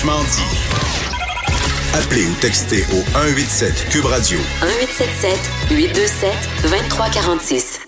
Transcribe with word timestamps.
Franchement 0.00 0.24
dit. 0.24 1.92
Appelez 1.92 2.24
ou 2.24 2.34
textez 2.40 2.84
au 2.84 3.02
187 3.12 3.88
Cube 3.90 4.06
Radio. 4.06 4.38
1877 4.38 5.38
827 5.70 6.30
2346. 6.62 7.80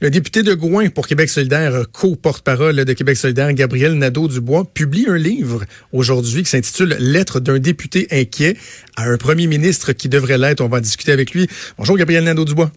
Le 0.00 0.10
député 0.10 0.44
de 0.44 0.54
Gouin 0.54 0.90
pour 0.90 1.08
Québec 1.08 1.28
solidaire, 1.28 1.86
co-porte-parole 1.90 2.84
de 2.84 2.92
Québec 2.92 3.16
solidaire, 3.16 3.52
Gabriel 3.52 3.94
Nadeau-Dubois, 3.94 4.64
publie 4.74 5.06
un 5.08 5.16
livre 5.16 5.64
aujourd'hui 5.92 6.44
qui 6.44 6.50
s'intitule 6.50 6.96
Lettre 7.00 7.40
d'un 7.40 7.58
député 7.58 8.06
inquiet 8.12 8.56
à 8.94 9.08
un 9.08 9.16
premier 9.16 9.48
ministre 9.48 9.90
qui 9.92 10.08
devrait 10.08 10.38
l'être. 10.38 10.60
On 10.60 10.68
va 10.68 10.76
en 10.76 10.80
discuter 10.80 11.10
avec 11.10 11.32
lui. 11.32 11.48
Bonjour 11.78 11.96
Gabriel 11.96 12.22
Nadeau-Dubois. 12.22 12.70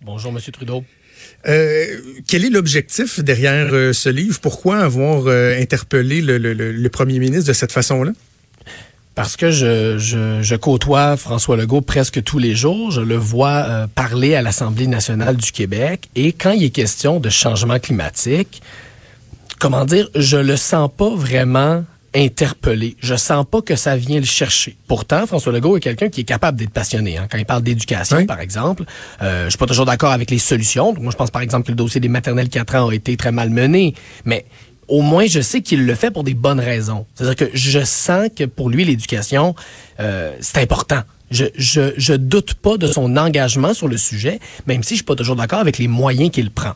Bonjour 0.00 0.32
Monsieur 0.32 0.50
Trudeau. 0.50 0.82
Euh, 1.46 1.86
quel 2.26 2.44
est 2.44 2.50
l'objectif 2.50 3.20
derrière 3.20 3.72
euh, 3.72 3.92
ce 3.92 4.08
livre? 4.08 4.40
Pourquoi 4.40 4.78
avoir 4.78 5.28
euh, 5.28 5.56
interpellé 5.60 6.22
le, 6.22 6.38
le, 6.38 6.54
le, 6.54 6.88
premier 6.88 7.20
ministre 7.20 7.46
de 7.46 7.52
cette 7.52 7.72
façon-là? 7.72 8.12
Parce 9.14 9.36
que 9.36 9.50
je, 9.50 9.98
je, 9.98 10.42
je, 10.42 10.56
côtoie 10.56 11.16
François 11.18 11.56
Legault 11.56 11.82
presque 11.82 12.22
tous 12.22 12.38
les 12.38 12.54
jours. 12.54 12.90
Je 12.90 13.02
le 13.02 13.16
vois 13.16 13.64
euh, 13.68 13.86
parler 13.86 14.34
à 14.34 14.42
l'Assemblée 14.42 14.86
nationale 14.86 15.36
du 15.36 15.52
Québec. 15.52 16.08
Et 16.16 16.32
quand 16.32 16.52
il 16.52 16.64
est 16.64 16.70
question 16.70 17.20
de 17.20 17.28
changement 17.28 17.78
climatique, 17.78 18.62
comment 19.58 19.84
dire, 19.84 20.08
je 20.14 20.38
le 20.38 20.56
sens 20.56 20.90
pas 20.96 21.10
vraiment 21.14 21.84
interpellé. 22.14 22.96
Je 23.00 23.14
sens 23.14 23.46
pas 23.50 23.62
que 23.62 23.76
ça 23.76 23.96
vient 23.96 24.18
le 24.18 24.26
chercher. 24.26 24.76
Pourtant, 24.86 25.26
François 25.26 25.52
Legault 25.52 25.76
est 25.76 25.80
quelqu'un 25.80 26.08
qui 26.08 26.22
est 26.22 26.24
capable 26.24 26.58
d'être 26.58 26.70
passionné. 26.70 27.16
Hein. 27.16 27.26
Quand 27.30 27.38
il 27.38 27.46
parle 27.46 27.62
d'éducation, 27.62 28.26
par 28.26 28.40
exemple, 28.40 28.84
euh, 29.22 29.44
je 29.44 29.50
suis 29.50 29.58
pas 29.58 29.66
toujours 29.66 29.86
d'accord 29.86 30.12
avec 30.12 30.30
les 30.30 30.38
solutions. 30.38 30.94
Moi, 30.98 31.10
je 31.10 31.16
pense 31.16 31.30
par 31.30 31.42
exemple 31.42 31.66
que 31.66 31.72
le 31.72 31.76
dossier 31.76 32.00
des 32.00 32.08
maternelles 32.08 32.48
4 32.48 32.74
ans 32.76 32.88
a 32.88 32.94
été 32.94 33.16
très 33.16 33.32
mal 33.32 33.50
mené, 33.50 33.94
mais 34.24 34.44
au 34.88 35.02
moins 35.02 35.26
je 35.26 35.40
sais 35.40 35.60
qu'il 35.60 35.86
le 35.86 35.94
fait 35.94 36.10
pour 36.10 36.24
des 36.24 36.34
bonnes 36.34 36.60
raisons. 36.60 37.06
C'est-à-dire 37.14 37.36
que 37.36 37.50
je 37.54 37.84
sens 37.84 38.28
que 38.34 38.44
pour 38.44 38.68
lui, 38.68 38.84
l'éducation, 38.84 39.54
euh, 40.00 40.34
c'est 40.40 40.58
important. 40.58 41.00
Je, 41.30 41.46
je, 41.56 41.94
je 41.96 42.12
doute 42.12 42.52
pas 42.54 42.76
de 42.76 42.86
son 42.86 43.16
engagement 43.16 43.72
sur 43.72 43.88
le 43.88 43.96
sujet, 43.96 44.38
même 44.66 44.82
si 44.82 44.90
je 44.90 44.94
suis 44.96 45.04
pas 45.04 45.14
toujours 45.14 45.36
d'accord 45.36 45.60
avec 45.60 45.78
les 45.78 45.88
moyens 45.88 46.30
qu'il 46.30 46.50
prend. 46.50 46.72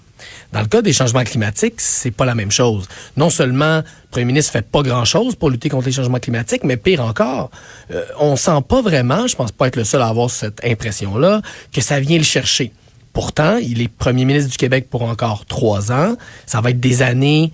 Dans 0.55 0.61
le 0.61 0.67
cas 0.67 0.81
des 0.81 0.95
changements 0.95 1.25
climatiques, 1.25 1.75
c'est 1.79 2.11
pas 2.11 2.25
la 2.25 2.35
même 2.35 2.51
chose. 2.51 2.89
Non 3.19 3.29
seulement 3.29 3.79
le 3.79 3.85
premier 4.11 4.25
ministre 4.25 4.53
fait 4.53 4.67
pas 4.67 4.81
grand-chose 4.83 5.35
pour 5.35 5.51
lutter 5.51 5.69
contre 5.69 5.85
les 5.85 5.93
changements 5.93 6.21
climatiques, 6.21 6.65
mais 6.65 6.79
pire 6.79 7.03
encore, 7.03 7.51
euh, 7.91 8.03
on 8.19 8.37
sent 8.37 8.63
pas 8.67 8.81
vraiment, 8.81 9.27
je 9.27 9.37
pense 9.37 9.53
pas 9.53 9.67
être 9.67 9.77
le 9.77 9.85
seul 9.85 10.01
à 10.01 10.07
avoir 10.07 10.31
cette 10.31 10.65
impression-là, 10.65 11.43
que 11.71 11.83
ça 11.83 12.01
vient 12.01 12.17
le 12.17 12.25
chercher. 12.25 12.73
Pourtant, 13.13 13.57
il 13.57 13.83
est 13.83 13.89
premier 13.89 14.25
ministre 14.25 14.51
du 14.51 14.57
Québec 14.57 14.89
pour 14.91 15.03
encore 15.03 15.45
trois 15.45 15.93
ans. 15.93 16.17
Ça 16.47 16.61
va 16.61 16.71
être 16.71 16.81
des 16.81 17.03
années 17.03 17.53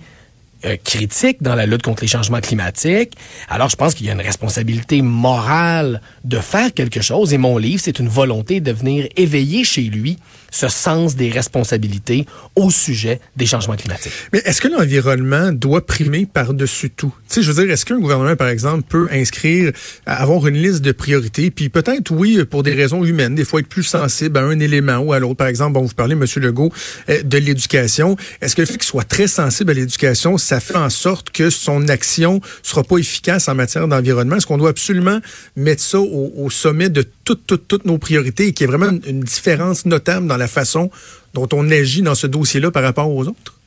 euh, 0.65 0.77
critique 0.83 1.41
dans 1.41 1.55
la 1.55 1.65
lutte 1.65 1.81
contre 1.81 2.03
les 2.03 2.07
changements 2.07 2.41
climatiques. 2.41 3.13
Alors, 3.49 3.69
je 3.69 3.75
pense 3.75 3.93
qu'il 3.93 4.05
y 4.05 4.09
a 4.09 4.13
une 4.13 4.21
responsabilité 4.21 5.01
morale 5.01 6.01
de 6.23 6.39
faire 6.39 6.73
quelque 6.73 7.01
chose. 7.01 7.33
Et 7.33 7.37
mon 7.37 7.57
livre, 7.57 7.81
c'est 7.83 7.99
une 7.99 8.09
volonté 8.09 8.59
de 8.59 8.71
venir 8.71 9.07
éveiller 9.15 9.63
chez 9.63 9.83
lui 9.83 10.17
ce 10.53 10.67
sens 10.67 11.15
des 11.15 11.29
responsabilités 11.31 12.27
au 12.55 12.69
sujet 12.69 13.19
des 13.35 13.47
changements 13.47 13.75
climatiques. 13.75 14.13
Mais 14.31 14.41
est-ce 14.45 14.61
que 14.61 14.67
l'environnement 14.67 15.51
doit 15.51 15.85
primer 15.85 16.27
par-dessus 16.27 16.91
tout? 16.91 17.13
Tu 17.27 17.35
sais, 17.35 17.41
je 17.41 17.51
veux 17.51 17.63
dire, 17.63 17.73
est-ce 17.73 17.85
qu'un 17.85 17.99
gouvernement, 17.99 18.35
par 18.35 18.49
exemple, 18.49 18.83
peut 18.87 19.07
inscrire, 19.11 19.71
avoir 20.05 20.45
une 20.47 20.55
liste 20.55 20.81
de 20.81 20.91
priorités, 20.91 21.49
puis 21.49 21.69
peut-être, 21.69 22.11
oui, 22.11 22.45
pour 22.45 22.61
des 22.61 22.73
raisons 22.73 23.03
humaines, 23.03 23.33
des 23.33 23.45
fois 23.45 23.61
être 23.61 23.67
plus 23.67 23.83
sensible 23.83 24.37
à 24.37 24.43
un 24.43 24.59
élément 24.59 24.97
ou 24.97 25.11
à 25.11 25.19
l'autre? 25.19 25.37
Par 25.37 25.47
exemple, 25.47 25.73
bon, 25.73 25.81
vous 25.81 25.95
parlez, 25.95 26.13
M. 26.13 26.25
Legault, 26.35 26.71
euh, 27.09 27.23
de 27.23 27.37
l'éducation. 27.39 28.15
Est-ce 28.39 28.55
que 28.55 28.61
le 28.61 28.67
fait 28.67 28.73
qu'il 28.73 28.83
soit 28.83 29.03
très 29.03 29.27
sensible 29.27 29.71
à 29.71 29.73
l'éducation, 29.73 30.37
ça 30.37 30.59
fait 30.59 30.75
en 30.75 30.91
sorte 30.91 31.31
que 31.31 31.49
son 31.49 31.87
action 31.87 32.41
sera 32.61 32.83
pas 32.83 32.97
efficace 32.97 33.47
en 33.47 33.55
matière 33.55 33.87
d'environnement? 33.87 34.35
Est-ce 34.35 34.45
qu'on 34.45 34.59
doit 34.59 34.69
absolument 34.69 35.19
mettre 35.55 35.81
ça 35.81 35.99
au, 35.99 36.31
au 36.37 36.51
sommet 36.51 36.89
de 36.89 37.03
toutes, 37.23 37.45
toutes, 37.47 37.67
toutes 37.67 37.85
nos 37.85 37.97
priorités 37.97 38.47
et 38.47 38.53
qu'il 38.53 38.65
y 38.65 38.69
ait 38.69 38.75
vraiment 38.75 38.97
une 39.07 39.21
différence 39.21 39.85
notable 39.85 40.27
dans 40.27 40.37
la 40.37 40.47
façon 40.47 40.91
dont 41.33 41.47
on 41.53 41.69
agit 41.71 42.01
dans 42.01 42.15
ce 42.15 42.27
dossier-là 42.27 42.71
par 42.71 42.83
rapport 42.83 43.09
aux 43.09 43.27
autres? 43.27 43.59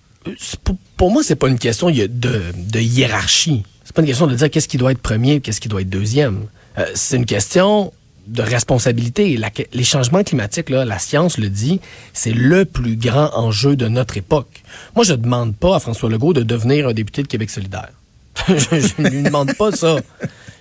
Pour, 0.64 0.76
pour 0.96 1.10
moi, 1.10 1.22
c'est 1.22 1.36
pas 1.36 1.48
une 1.48 1.58
question 1.58 1.90
de, 1.90 2.06
de 2.06 2.80
hiérarchie. 2.80 3.62
C'est 3.84 3.94
pas 3.94 4.02
une 4.02 4.08
question 4.08 4.26
de 4.26 4.34
dire 4.34 4.50
qu'est-ce 4.50 4.68
qui 4.68 4.78
doit 4.78 4.92
être 4.92 5.00
premier, 5.00 5.40
qu'est-ce 5.40 5.60
qui 5.60 5.68
doit 5.68 5.82
être 5.82 5.90
deuxième. 5.90 6.46
Euh, 6.78 6.84
c'est 6.94 7.16
une 7.16 7.26
question 7.26 7.92
de 8.26 8.42
responsabilité. 8.42 9.38
Les 9.72 9.84
changements 9.84 10.24
climatiques, 10.24 10.68
là, 10.68 10.84
la 10.84 10.98
science 10.98 11.38
le 11.38 11.48
dit, 11.48 11.80
c'est 12.12 12.32
le 12.32 12.64
plus 12.64 12.96
grand 12.96 13.30
enjeu 13.34 13.76
de 13.76 13.86
notre 13.86 14.16
époque. 14.16 14.62
Moi, 14.96 15.04
je 15.04 15.12
ne 15.12 15.18
demande 15.18 15.54
pas 15.54 15.76
à 15.76 15.80
François 15.80 16.10
Legault 16.10 16.32
de 16.32 16.42
devenir 16.42 16.88
un 16.88 16.92
député 16.92 17.22
de 17.22 17.28
Québec 17.28 17.50
solidaire. 17.50 17.90
je 18.48 19.02
ne 19.02 19.08
lui 19.08 19.22
demande 19.22 19.54
pas 19.54 19.72
ça. 19.72 19.96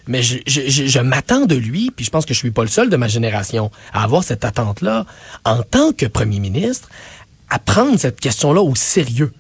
Mais 0.08 0.22
je, 0.22 0.38
je, 0.48 0.88
je 0.88 1.00
m'attends 1.00 1.46
de 1.46 1.56
lui, 1.56 1.92
puis 1.96 2.06
je 2.06 2.12
pense 2.12 2.26
que 2.26 2.34
je 2.34 2.40
suis 2.40 2.52
pas 2.52 2.64
le 2.64 2.70
seul 2.70 2.90
de 2.90 2.98
ma 2.98 3.08
génération 3.08 3.72
à 3.94 4.04
avoir 4.04 4.24
cette 4.24 4.46
attente-là, 4.46 5.06
en 5.44 5.64
tant 5.64 5.92
que 5.92 6.06
premier 6.06 6.40
ministre, 6.40 6.90
à 7.50 7.60
prendre 7.60 7.98
cette 8.00 8.20
question-là 8.20 8.62
au 8.62 8.76
sérieux. 8.76 9.32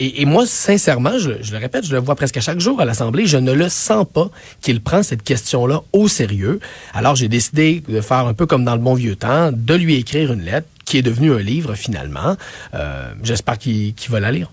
Et, 0.00 0.22
et, 0.22 0.26
moi, 0.26 0.46
sincèrement, 0.46 1.18
je, 1.18 1.30
je, 1.40 1.52
le 1.52 1.58
répète, 1.58 1.84
je 1.84 1.92
le 1.92 2.00
vois 2.00 2.14
presque 2.14 2.38
chaque 2.40 2.60
jour 2.60 2.80
à 2.80 2.84
l'Assemblée, 2.84 3.26
je 3.26 3.36
ne 3.36 3.52
le 3.52 3.68
sens 3.68 4.06
pas 4.12 4.30
qu'il 4.60 4.80
prend 4.80 5.02
cette 5.02 5.24
question-là 5.24 5.82
au 5.92 6.06
sérieux. 6.06 6.60
Alors, 6.94 7.16
j'ai 7.16 7.28
décidé 7.28 7.82
de 7.88 8.00
faire 8.00 8.26
un 8.26 8.34
peu 8.34 8.46
comme 8.46 8.64
dans 8.64 8.74
le 8.74 8.80
bon 8.80 8.94
vieux 8.94 9.16
temps, 9.16 9.50
de 9.52 9.74
lui 9.74 9.96
écrire 9.96 10.32
une 10.32 10.42
lettre 10.42 10.68
qui 10.84 10.98
est 10.98 11.02
devenue 11.02 11.32
un 11.32 11.40
livre 11.40 11.74
finalement. 11.74 12.36
Euh, 12.74 13.12
J'espère 13.24 13.58
qu'il 13.58 13.94
qu 13.94 14.10
va 14.10 14.20
la 14.20 14.30
lire. 14.30 14.50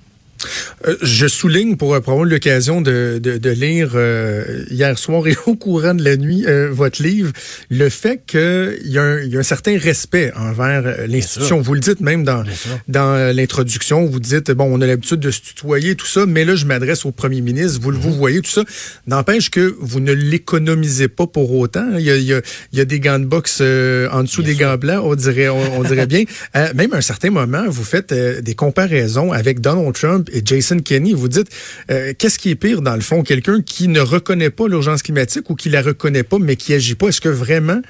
Euh, 0.87 0.95
je 1.01 1.27
souligne 1.27 1.75
pour, 1.77 1.99
pour 2.01 2.13
avoir 2.13 2.25
l'occasion 2.25 2.81
de, 2.81 3.19
de, 3.21 3.37
de, 3.37 3.49
lire 3.49 3.91
euh, 3.95 4.65
hier 4.69 4.97
soir 4.97 5.27
et 5.27 5.35
au 5.45 5.55
courant 5.55 5.93
de 5.93 6.03
la 6.03 6.17
nuit 6.17 6.45
euh, 6.47 6.69
votre 6.71 7.01
livre, 7.01 7.31
le 7.69 7.89
fait 7.89 8.21
qu'il 8.25 8.79
y, 8.85 8.93
y, 8.93 8.97
a 8.99 9.39
un 9.39 9.43
certain 9.43 9.77
respect 9.77 10.31
envers 10.35 10.83
euh, 10.85 11.07
l'institution. 11.07 11.61
Vous 11.61 11.73
le 11.73 11.79
dites 11.79 12.01
même 12.01 12.23
dans, 12.23 12.43
dans 12.87 13.33
l'introduction, 13.33 14.05
vous 14.05 14.19
dites, 14.19 14.51
bon, 14.51 14.65
on 14.71 14.81
a 14.81 14.87
l'habitude 14.87 15.19
de 15.19 15.31
se 15.31 15.41
tutoyer, 15.41 15.95
tout 15.95 16.05
ça, 16.05 16.25
mais 16.25 16.45
là, 16.45 16.55
je 16.55 16.65
m'adresse 16.65 17.05
au 17.05 17.11
premier 17.11 17.41
ministre, 17.41 17.79
vous, 17.81 17.91
-hmm. 17.91 17.95
vous 17.95 18.13
voyez, 18.13 18.41
tout 18.41 18.51
ça. 18.51 18.63
N'empêche 19.07 19.49
que 19.49 19.75
vous 19.79 19.99
ne 19.99 20.13
l'économisez 20.13 21.07
pas 21.07 21.27
pour 21.27 21.51
autant. 21.53 21.87
Il 21.97 22.05
y 22.05 22.11
a, 22.11 22.15
il 22.17 22.23
y 22.23 22.33
a, 22.33 22.41
il 22.73 22.77
y 22.79 22.81
a 22.81 22.85
des 22.85 22.99
gants 22.99 23.19
de 23.19 23.25
boxe 23.25 23.61
en 23.61 24.23
dessous 24.23 24.41
bien 24.41 24.51
des 24.51 24.57
sûr. 24.57 24.67
gants 24.67 24.77
blancs, 24.77 25.01
on 25.03 25.15
dirait, 25.15 25.49
on, 25.49 25.79
on 25.79 25.83
dirait 25.83 26.07
bien. 26.07 26.23
même 26.75 26.93
à 26.93 26.97
un 26.97 27.01
certain 27.13 27.31
moment, 27.31 27.63
vous 27.67 27.83
faites 27.83 28.13
des 28.49 28.55
comparaisons 28.55 29.31
avec 29.31 29.59
Donald 29.61 29.93
Trump 29.93 30.29
et 30.35 30.41
Jason 30.43 30.79
Kenney. 30.79 31.13
Vous 31.13 31.27
dites, 31.27 31.49
euh, 31.89 32.13
qu'est-ce 32.17 32.37
qui 32.37 32.49
est 32.49 32.55
pire 32.55 32.81
dans 32.81 32.95
le 32.95 33.01
fond? 33.01 33.23
Quelqu'un 33.23 33.61
qui 33.61 33.87
ne 33.87 34.01
reconnaît 34.01 34.49
pas 34.49 34.67
l'urgence 34.67 35.01
climatique 35.01 35.49
ou 35.49 35.55
qui 35.55 35.69
la 35.69 35.81
reconnaît 35.81 36.23
pas, 36.23 36.37
mais 36.39 36.55
qui 36.55 36.73
agit 36.73 36.95
pas. 36.95 37.07
Est-ce 37.07 37.21
que 37.21 37.29
vraiment 37.29 37.81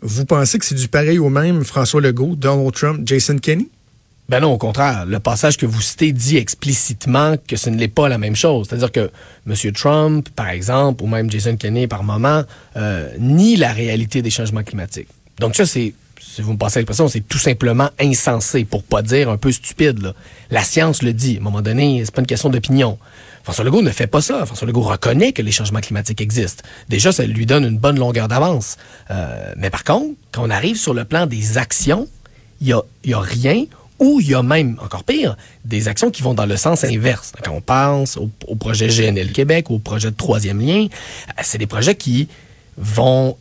vous 0.00 0.24
pensez 0.24 0.58
que 0.58 0.64
c'est 0.64 0.76
du 0.76 0.88
pareil 0.88 1.18
au 1.18 1.28
même 1.28 1.64
François 1.64 2.00
Legault, 2.00 2.36
Donald 2.36 2.72
Trump, 2.72 3.00
Jason 3.04 3.38
Kenney? 3.38 3.68
Ben 4.28 4.40
non, 4.40 4.52
au 4.52 4.58
contraire. 4.58 5.06
Le 5.06 5.20
passage 5.20 5.56
que 5.56 5.64
vous 5.64 5.80
citez 5.80 6.12
dit 6.12 6.36
explicitement 6.36 7.36
que 7.48 7.56
ce 7.56 7.70
ne 7.70 7.78
l'est 7.78 7.88
pas 7.88 8.10
la 8.10 8.18
même 8.18 8.36
chose. 8.36 8.66
C'est-à-dire 8.68 8.92
que 8.92 9.10
M. 9.46 9.72
Trump, 9.72 10.28
par 10.36 10.50
exemple, 10.50 11.02
ou 11.02 11.06
même 11.06 11.30
Jason 11.30 11.56
Kenney, 11.56 11.86
par 11.86 12.04
moment, 12.04 12.44
euh, 12.76 13.10
nie 13.18 13.56
la 13.56 13.72
réalité 13.72 14.20
des 14.20 14.28
changements 14.28 14.62
climatiques. 14.62 15.08
Donc 15.40 15.56
ça, 15.56 15.64
c'est 15.64 15.94
si 16.20 16.42
vous 16.42 16.52
me 16.52 16.58
passez 16.58 16.78
l'expression, 16.78 17.08
c'est 17.08 17.20
tout 17.20 17.38
simplement 17.38 17.90
insensé, 18.00 18.64
pour 18.64 18.82
pas 18.82 19.02
dire 19.02 19.28
un 19.28 19.36
peu 19.36 19.52
stupide. 19.52 20.14
La 20.50 20.62
science 20.62 21.02
le 21.02 21.12
dit. 21.12 21.36
À 21.36 21.40
un 21.40 21.42
moment 21.42 21.62
donné, 21.62 22.02
c'est 22.04 22.14
pas 22.14 22.20
une 22.20 22.26
question 22.26 22.48
d'opinion. 22.48 22.98
François 23.44 23.64
Legault 23.64 23.82
ne 23.82 23.90
fait 23.90 24.06
pas 24.06 24.20
ça. 24.20 24.44
François 24.44 24.66
Legault 24.66 24.82
reconnaît 24.82 25.32
que 25.32 25.42
les 25.42 25.52
changements 25.52 25.80
climatiques 25.80 26.20
existent. 26.20 26.62
Déjà, 26.88 27.12
ça 27.12 27.24
lui 27.24 27.46
donne 27.46 27.64
une 27.64 27.78
bonne 27.78 27.98
longueur 27.98 28.28
d'avance. 28.28 28.76
Euh, 29.10 29.52
mais 29.56 29.70
par 29.70 29.84
contre, 29.84 30.14
quand 30.32 30.42
on 30.44 30.50
arrive 30.50 30.76
sur 30.76 30.94
le 30.94 31.04
plan 31.04 31.26
des 31.26 31.56
actions, 31.58 32.08
il 32.60 32.68
y 32.68 32.72
a, 32.72 33.20
rien 33.20 33.64
ou 34.00 34.20
il 34.20 34.28
y 34.28 34.34
a 34.34 34.42
même, 34.42 34.78
encore 34.84 35.04
pire, 35.04 35.36
des 35.64 35.88
actions 35.88 36.10
qui 36.10 36.22
vont 36.22 36.34
dans 36.34 36.46
le 36.46 36.56
sens 36.56 36.84
inverse. 36.84 37.32
Quand 37.42 37.52
on 37.52 37.60
pense 37.60 38.16
au, 38.16 38.30
au 38.46 38.54
projet 38.54 38.88
GNL 38.88 39.32
Québec, 39.32 39.70
au 39.70 39.78
projet 39.78 40.10
de 40.10 40.16
troisième 40.16 40.60
lien, 40.60 40.86
c'est 41.42 41.58
des 41.58 41.66
projets 41.66 41.94
qui 41.94 42.28
vont 42.76 43.36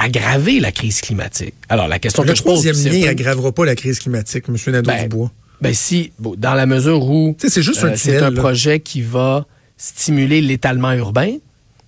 aggraver 0.00 0.60
la 0.60 0.72
crise 0.72 1.00
climatique. 1.00 1.54
Alors, 1.68 1.86
la 1.86 1.98
question 1.98 2.22
le 2.22 2.30
que 2.30 2.34
je 2.34 2.42
pose... 2.42 2.64
Le 2.64 2.72
troisième 2.72 3.00
lien 3.00 3.06
n'aggravera 3.06 3.52
pas 3.52 3.64
la 3.64 3.74
crise 3.74 3.98
climatique, 3.98 4.44
M. 4.48 4.56
Nadeau-Dubois. 4.72 5.30
Ben, 5.60 5.68
ben, 5.68 5.74
si, 5.74 6.12
bon, 6.18 6.34
dans 6.36 6.54
la 6.54 6.66
mesure 6.66 7.04
où... 7.04 7.36
C'est 7.38 7.62
juste 7.62 7.84
euh, 7.84 7.92
C'est 7.96 8.18
un 8.18 8.32
projet 8.32 8.80
qui 8.80 9.02
va 9.02 9.44
stimuler 9.76 10.40
l'étalement 10.40 10.92
urbain, 10.92 11.36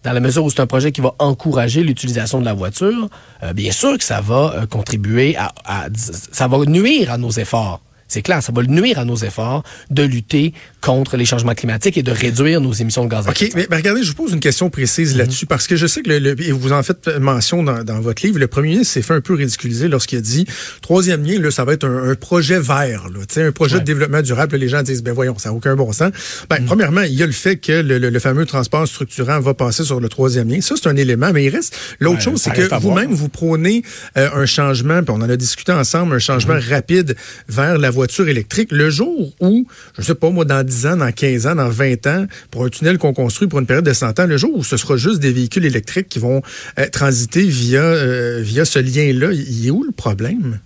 dans 0.05 0.13
la 0.13 0.21
mesure 0.21 0.45
où 0.45 0.51
c'est 0.51 0.61
un 0.61 0.67
projet 0.67 0.93
qui 0.93 1.01
va 1.01 1.15
encourager 1.19 1.83
l'utilisation 1.83 2.41
de 2.41 2.45
la 2.45 2.55
voiture, 2.55 3.09
euh, 3.43 3.53
bien 3.53 3.73
sûr 3.73 3.97
que 3.97 4.05
ça 4.05 4.21
va 4.21 4.55
euh, 4.55 4.67
contribuer 4.67 5.37
à, 5.37 5.53
à... 5.65 5.87
Ça 6.33 6.49
va 6.49 6.59
nuire 6.67 7.11
à 7.11 7.19
nos 7.19 7.31
efforts. 7.31 7.81
C'est 8.09 8.21
clair, 8.21 8.43
ça 8.43 8.53
va 8.53 8.63
nuire 8.65 8.99
à 8.99 9.07
nos 9.07 9.17
efforts 9.17 9.63
de 9.91 10.03
lutter 10.03 10.53
contre 10.83 11.17
les 11.17 11.25
changements 11.25 11.55
climatiques 11.55 11.97
et 11.97 12.03
de 12.03 12.11
réduire 12.13 12.61
nos 12.61 12.73
émissions 12.73 13.05
de 13.05 13.09
gaz 13.11 13.27
à 13.27 13.31
effet 13.31 13.47
de 13.47 13.51
OK, 13.51 13.57
mais, 13.57 13.67
mais 13.71 13.77
regardez, 13.77 14.03
je 14.03 14.09
vous 14.09 14.15
pose 14.17 14.33
une 14.33 14.41
question 14.41 14.69
précise 14.69 15.17
là-dessus, 15.17 15.47
parce 15.47 15.67
que 15.67 15.77
je 15.77 15.87
sais 15.87 16.03
que, 16.03 16.11
le, 16.11 16.19
le- 16.19 16.43
et 16.43 16.53
vous 16.53 16.73
en 16.73 16.83
faites 16.83 17.09
mention 17.19 17.63
dans, 17.63 17.83
dans 17.85 18.01
votre 18.01 18.27
livre, 18.27 18.39
le 18.39 18.47
premier 18.49 18.71
ministre 18.71 18.93
s'est 18.93 19.03
fait 19.03 19.15
un 19.15 19.21
peu 19.21 19.35
ridiculiser 19.35 19.89
lorsqu'il 19.89 20.19
a 20.19 20.21
dit, 20.21 20.45
troisième 20.83 21.25
lien, 21.25 21.39
là, 21.41 21.51
ça 21.51 21.65
va 21.65 21.73
être 21.73 21.85
un, 21.87 22.11
un 22.11 22.15
projet 22.15 22.59
vert, 22.59 23.09
là, 23.09 23.21
tu 23.21 23.35
sais, 23.35 23.43
un 23.45 23.53
projet 23.53 23.77
Ouais. 23.77 23.81
de 23.81 23.87
développement 23.87 24.21
durable. 24.21 24.53
Là, 24.53 24.59
les 24.59 24.69
gens 24.69 24.83
disent, 24.83 25.03
ben 25.03 25.15
voyons, 25.15 25.39
ça 25.39 25.49
n'a 25.49 25.55
aucun 25.55 25.75
bon 25.77 25.93
sens. 25.93 26.11
Ben, 26.51 26.63
premièrement, 26.67 27.01
il 27.03 27.15
y 27.15 27.23
a 27.23 27.27
le 27.27 27.33
fait 27.33 27.57
que 27.57 27.73
le, 27.81 27.99
le- 27.99 28.11
le 28.11 28.19
fameux 28.19 28.45
transport 28.45 28.87
structurant 28.87 29.41
va 29.41 29.55
passer 29.55 29.85
sur 29.85 30.01
le 30.01 30.09
troisième 30.09 30.49
lien. 30.51 30.61
Ça, 30.61 30.75
c'est 30.77 30.89
un 30.89 30.97
élément, 30.97 31.31
mais 31.33 31.45
il 31.45 31.49
reste... 31.49 31.75
L'autre 32.01 32.17
Ouais, 32.19 32.23
chose, 32.25 32.43
c'est 32.43 32.51
que 32.53 32.81
vous-même, 32.81 33.13
vous 33.13 33.29
prônez 33.29 33.83
euh, 34.19 34.29
un 34.35 34.45
changement, 34.47 35.03
puis 35.03 35.15
on 35.17 35.23
en 35.23 35.31
a 35.31 35.37
discuté 35.37 35.71
ensemble, 35.73 36.15
un 36.15 36.19
changement 36.19 36.59
rapide 36.69 37.15
vers 37.49 37.79
la 37.79 37.91
voiture 37.91 38.29
électrique. 38.29 38.71
Le 38.73 38.91
jour 38.91 39.33
où, 39.41 39.67
je 39.97 40.03
sais 40.03 40.15
pas 40.17 40.31
moi, 40.31 40.45
dans 40.45 40.67
10 40.73 40.87
ans, 40.87 40.97
dans 40.97 41.13
15 41.13 41.47
ans, 41.47 41.55
dans 41.55 41.69
20 41.69 42.07
ans, 42.07 42.27
pour 42.51 42.65
un 42.65 42.69
tunnel 42.69 42.99
qu'on 42.99 43.13
construit 43.13 43.49
pour 43.49 43.59
une 43.59 43.67
période 43.67 43.85
de 43.85 43.93
100 43.93 44.21
ans, 44.21 44.27
le 44.27 44.37
jour 44.37 44.51
où 44.55 44.65
ce 44.65 44.77
sera 44.77 44.97
juste 44.97 45.21
des 45.21 45.33
véhicules 45.33 45.65
électriques 45.65 46.09
qui 46.09 46.19
vont 46.19 46.43
euh, 46.79 46.87
transiter 46.91 47.43
via, 47.43 47.83
euh, 47.83 48.41
via 48.43 48.65
ce 48.65 48.79
lien-là, 48.79 49.33
il 49.33 49.67
est 49.67 49.71
où 49.71 49.85
le 49.85 49.93
problème? 49.93 50.59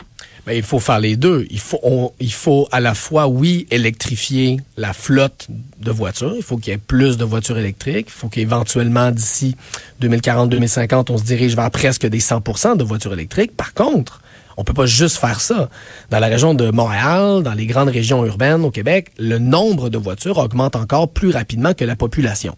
Ben, 0.46 0.52
il 0.52 0.62
faut 0.62 0.78
faire 0.78 1.00
les 1.00 1.16
deux. 1.16 1.44
Il 1.50 1.58
faut, 1.58 2.14
il 2.20 2.32
faut 2.32 2.68
à 2.70 2.78
la 2.78 2.94
fois, 2.94 3.26
oui, 3.26 3.66
électrifier 3.72 4.58
la 4.76 4.92
flotte 4.92 5.48
de 5.80 5.90
voitures. 5.90 6.34
Il 6.36 6.42
faut 6.42 6.56
qu'il 6.56 6.72
y 6.72 6.76
ait 6.76 6.78
plus 6.78 7.16
de 7.16 7.24
voitures 7.24 7.58
électriques. 7.58 8.06
Il 8.08 8.18
faut 8.18 8.28
qu'éventuellement, 8.28 9.10
d'ici 9.10 9.56
2040-2050, 10.02 11.06
on 11.10 11.18
se 11.18 11.24
dirige 11.24 11.56
vers 11.56 11.72
presque 11.72 12.06
des 12.06 12.20
100% 12.20 12.76
de 12.76 12.84
voitures 12.84 13.12
électriques. 13.12 13.56
Par 13.56 13.74
contre, 13.74 14.20
on 14.56 14.64
peut 14.64 14.74
pas 14.74 14.86
juste 14.86 15.18
faire 15.18 15.40
ça. 15.40 15.68
Dans 16.10 16.18
la 16.18 16.28
région 16.28 16.54
de 16.54 16.70
Montréal, 16.70 17.42
dans 17.42 17.54
les 17.54 17.66
grandes 17.66 17.90
régions 17.90 18.24
urbaines 18.24 18.64
au 18.64 18.70
Québec, 18.70 19.10
le 19.18 19.38
nombre 19.38 19.88
de 19.90 19.98
voitures 19.98 20.38
augmente 20.38 20.76
encore 20.76 21.08
plus 21.08 21.30
rapidement 21.30 21.74
que 21.74 21.84
la 21.84 21.96
population. 21.96 22.56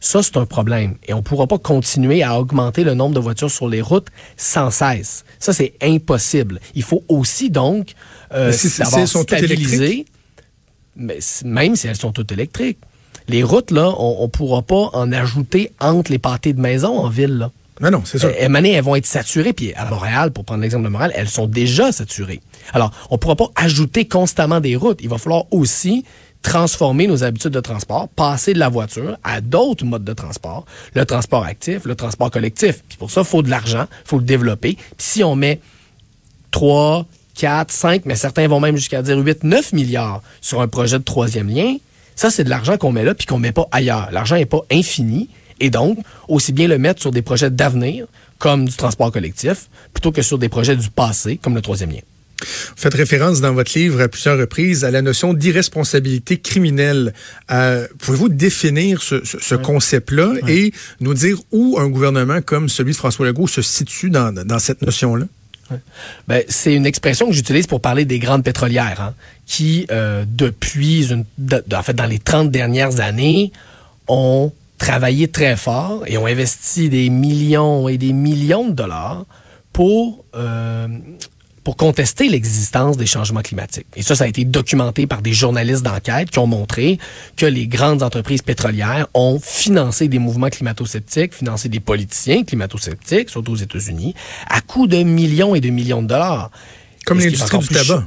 Ça, 0.00 0.22
c'est 0.22 0.36
un 0.36 0.46
problème. 0.46 0.96
Et 1.06 1.14
on 1.14 1.18
ne 1.18 1.22
pourra 1.22 1.46
pas 1.46 1.58
continuer 1.58 2.22
à 2.22 2.38
augmenter 2.38 2.84
le 2.84 2.94
nombre 2.94 3.14
de 3.14 3.20
voitures 3.20 3.50
sur 3.50 3.68
les 3.68 3.80
routes 3.80 4.08
sans 4.36 4.70
cesse. 4.70 5.24
Ça, 5.38 5.52
c'est 5.52 5.74
impossible. 5.82 6.60
Il 6.74 6.82
faut 6.82 7.02
aussi, 7.08 7.50
donc, 7.50 7.94
euh, 8.32 8.52
savoir 8.52 9.06
stabiliser, 9.06 10.06
mais 10.96 11.18
même 11.44 11.76
si 11.76 11.88
elles 11.88 11.96
sont 11.96 12.12
toutes 12.12 12.32
électriques. 12.32 12.78
Les 13.28 13.42
routes, 13.42 13.72
là, 13.72 13.92
on 13.98 14.22
ne 14.22 14.28
pourra 14.28 14.62
pas 14.62 14.90
en 14.92 15.10
ajouter 15.12 15.72
entre 15.80 16.12
les 16.12 16.18
pâtés 16.18 16.52
de 16.52 16.60
maison 16.60 16.98
en 16.98 17.08
ville, 17.08 17.38
là. 17.38 17.50
Non, 17.80 17.90
non, 17.90 18.02
c'est 18.04 18.18
ça. 18.18 18.28
Mané, 18.48 18.72
elles 18.72 18.84
vont 18.84 18.96
être 18.96 19.06
saturées. 19.06 19.52
Puis 19.52 19.74
à 19.74 19.84
Montréal, 19.86 20.30
pour 20.30 20.44
prendre 20.44 20.62
l'exemple 20.62 20.84
de 20.84 20.88
Montréal, 20.88 21.12
elles 21.14 21.28
sont 21.28 21.46
déjà 21.46 21.92
saturées. 21.92 22.40
Alors, 22.72 22.90
on 23.10 23.14
ne 23.14 23.18
pourra 23.18 23.36
pas 23.36 23.50
ajouter 23.54 24.06
constamment 24.06 24.60
des 24.60 24.76
routes. 24.76 25.00
Il 25.02 25.08
va 25.08 25.18
falloir 25.18 25.44
aussi 25.52 26.04
transformer 26.42 27.06
nos 27.06 27.24
habitudes 27.24 27.50
de 27.50 27.60
transport, 27.60 28.08
passer 28.08 28.54
de 28.54 28.58
la 28.58 28.68
voiture 28.68 29.18
à 29.24 29.40
d'autres 29.40 29.84
modes 29.84 30.04
de 30.04 30.12
transport, 30.12 30.64
le 30.94 31.04
transport 31.04 31.44
actif, 31.44 31.84
le 31.84 31.96
transport 31.96 32.30
collectif. 32.30 32.82
Puis 32.88 32.96
pour 32.98 33.10
ça, 33.10 33.22
il 33.22 33.26
faut 33.26 33.42
de 33.42 33.50
l'argent, 33.50 33.86
il 33.90 34.08
faut 34.08 34.18
le 34.18 34.24
développer. 34.24 34.74
Puis 34.74 34.94
si 34.98 35.24
on 35.24 35.34
met 35.34 35.60
3, 36.52 37.04
4, 37.34 37.70
5, 37.70 38.02
mais 38.04 38.14
certains 38.14 38.46
vont 38.48 38.60
même 38.60 38.76
jusqu'à 38.76 39.02
dire 39.02 39.18
8, 39.18 39.42
9 39.42 39.72
milliards 39.72 40.22
sur 40.40 40.60
un 40.60 40.68
projet 40.68 40.98
de 40.98 41.04
troisième 41.04 41.48
lien, 41.48 41.76
ça, 42.14 42.30
c'est 42.30 42.44
de 42.44 42.50
l'argent 42.50 42.78
qu'on 42.78 42.92
met 42.92 43.04
là 43.04 43.14
puis 43.14 43.26
qu'on 43.26 43.38
met 43.38 43.52
pas 43.52 43.68
ailleurs. 43.72 44.08
L'argent 44.10 44.36
n'est 44.36 44.46
pas 44.46 44.62
infini. 44.70 45.28
Et 45.60 45.70
donc, 45.70 45.98
aussi 46.28 46.52
bien 46.52 46.68
le 46.68 46.78
mettre 46.78 47.00
sur 47.00 47.10
des 47.10 47.22
projets 47.22 47.50
d'avenir, 47.50 48.06
comme 48.38 48.66
du 48.66 48.74
transport 48.76 49.10
collectif, 49.10 49.68
plutôt 49.94 50.12
que 50.12 50.22
sur 50.22 50.38
des 50.38 50.48
projets 50.48 50.76
du 50.76 50.90
passé, 50.90 51.38
comme 51.42 51.54
le 51.54 51.62
troisième 51.62 51.90
lien. 51.90 52.00
Vous 52.42 52.74
faites 52.76 52.92
référence 52.92 53.40
dans 53.40 53.54
votre 53.54 53.72
livre 53.78 53.98
à 54.02 54.08
plusieurs 54.08 54.36
reprises 54.38 54.84
à 54.84 54.90
la 54.90 55.00
notion 55.00 55.32
d'irresponsabilité 55.32 56.36
criminelle. 56.38 57.14
Euh, 57.50 57.86
Pouvez-vous 57.98 58.28
définir 58.28 59.00
ce, 59.00 59.24
ce- 59.24 59.38
ce 59.40 59.54
concept-là 59.54 60.34
et 60.46 60.72
nous 61.00 61.14
dire 61.14 61.38
où 61.50 61.78
un 61.78 61.88
gouvernement 61.88 62.42
comme 62.42 62.68
celui 62.68 62.92
de 62.92 62.96
François 62.98 63.24
Legault 63.24 63.46
se 63.46 63.62
situe 63.62 64.10
dans, 64.10 64.34
dans 64.34 64.58
cette 64.58 64.82
notion-là? 64.82 65.24
Ben, 66.28 66.42
c'est 66.48 66.74
une 66.74 66.84
expression 66.86 67.26
que 67.26 67.32
j'utilise 67.32 67.66
pour 67.66 67.80
parler 67.80 68.04
des 68.04 68.18
grandes 68.18 68.44
pétrolières, 68.44 69.00
hein, 69.00 69.14
qui, 69.46 69.86
euh, 69.90 70.24
depuis, 70.28 71.08
une, 71.10 71.24
de- 71.38 71.64
de- 71.66 71.74
en 71.74 71.82
fait, 71.82 71.94
dans 71.94 72.04
les 72.06 72.18
30 72.18 72.50
dernières 72.50 73.00
années, 73.00 73.50
ont 74.08 74.52
travaillé 74.86 75.26
très 75.26 75.56
fort 75.56 76.04
et 76.06 76.16
ont 76.16 76.26
investi 76.26 76.88
des 76.88 77.10
millions 77.10 77.88
et 77.88 77.98
des 77.98 78.12
millions 78.12 78.68
de 78.68 78.72
dollars 78.72 79.26
pour, 79.72 80.24
euh, 80.36 80.86
pour 81.64 81.76
contester 81.76 82.28
l'existence 82.28 82.96
des 82.96 83.06
changements 83.06 83.42
climatiques. 83.42 83.88
Et 83.96 84.02
ça, 84.02 84.14
ça 84.14 84.24
a 84.24 84.26
été 84.28 84.44
documenté 84.44 85.08
par 85.08 85.22
des 85.22 85.32
journalistes 85.32 85.82
d'enquête 85.82 86.30
qui 86.30 86.38
ont 86.38 86.46
montré 86.46 87.00
que 87.36 87.46
les 87.46 87.66
grandes 87.66 88.04
entreprises 88.04 88.42
pétrolières 88.42 89.08
ont 89.12 89.40
financé 89.42 90.06
des 90.06 90.20
mouvements 90.20 90.50
climato-sceptiques, 90.50 91.34
financé 91.34 91.68
des 91.68 91.80
politiciens 91.80 92.44
climato-sceptiques, 92.44 93.30
surtout 93.30 93.52
aux 93.52 93.56
États-Unis, 93.56 94.14
à 94.48 94.60
coût 94.60 94.86
de 94.86 95.02
millions 95.02 95.56
et 95.56 95.60
de 95.60 95.70
millions 95.70 96.02
de 96.02 96.08
dollars. 96.08 96.52
Comme 97.04 97.18
l'industrie 97.18 97.58
du 97.58 97.68
tabac. 97.68 98.04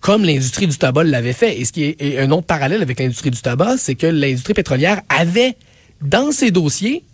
comme 0.00 0.24
l'industrie 0.24 0.68
du 0.68 0.78
tabac 0.78 1.02
l'avait 1.02 1.32
fait. 1.32 1.58
Et 1.58 1.64
ce 1.64 1.72
qui 1.72 1.82
est 1.82 1.96
et 1.98 2.20
un 2.20 2.30
autre 2.30 2.46
parallèle 2.46 2.80
avec 2.80 3.00
l'industrie 3.00 3.32
du 3.32 3.40
tabac, 3.40 3.76
c'est 3.76 3.96
que 3.96 4.06
l'industrie 4.06 4.54
pétrolière 4.54 5.02
avait 5.08 5.56
dans 6.02 6.32
ses 6.32 6.50
dossiers 6.50 7.04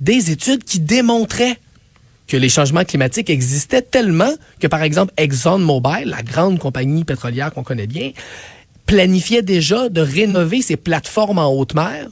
des 0.00 0.30
études 0.30 0.64
qui 0.64 0.80
démontraient 0.80 1.58
que 2.26 2.36
les 2.36 2.48
changements 2.48 2.84
climatiques 2.84 3.30
existaient 3.30 3.82
tellement 3.82 4.32
que, 4.58 4.66
par 4.66 4.82
exemple, 4.82 5.12
ExxonMobil, 5.16 6.06
la 6.06 6.22
grande 6.22 6.58
compagnie 6.58 7.04
pétrolière 7.04 7.52
qu'on 7.52 7.62
connaît 7.62 7.86
bien, 7.86 8.12
planifiait 8.86 9.42
déjà 9.42 9.88
de 9.88 10.00
rénover 10.00 10.62
ses 10.62 10.76
plateformes 10.76 11.38
en 11.38 11.52
haute 11.52 11.74
mer 11.74 12.08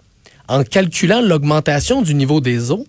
en 0.48 0.64
calculant 0.64 1.20
l'augmentation 1.20 2.02
du 2.02 2.14
niveau 2.14 2.40
des 2.40 2.70
eaux 2.70 2.86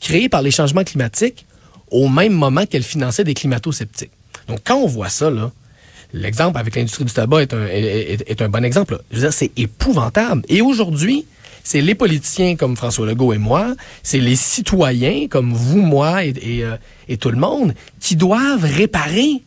créée 0.00 0.28
par 0.28 0.42
les 0.42 0.50
changements 0.50 0.84
climatiques 0.84 1.46
au 1.90 2.08
même 2.08 2.32
moment 2.32 2.66
qu'elle 2.66 2.82
finançait 2.82 3.24
des 3.24 3.34
climato-sceptiques. 3.34 4.10
Donc, 4.46 4.60
quand 4.64 4.76
on 4.76 4.86
voit 4.86 5.08
ça, 5.08 5.30
là, 5.30 5.50
l'exemple 6.12 6.58
avec 6.58 6.76
l'industrie 6.76 7.04
du 7.04 7.12
tabac 7.12 7.42
est 7.42 8.42
un, 8.42 8.48
bon 8.48 8.64
exemple. 8.64 9.00
c'est 9.30 9.50
épouvantable. 9.56 10.42
Et 10.48 10.60
aujourd'hui, 10.62 11.26
c'est 11.68 11.82
les 11.82 11.94
politiciens 11.94 12.56
comme 12.56 12.78
François 12.78 13.04
Legault 13.04 13.34
et 13.34 13.38
moi, 13.38 13.74
c'est 14.02 14.20
les 14.20 14.36
citoyens 14.36 15.28
comme 15.28 15.52
vous, 15.52 15.82
moi 15.82 16.20
euh, 16.22 16.76
et 17.08 17.16
tout 17.18 17.30
le 17.30 17.36
monde 17.36 17.74
qui 18.00 18.16
doivent 18.16 18.64
réparer 18.64 19.42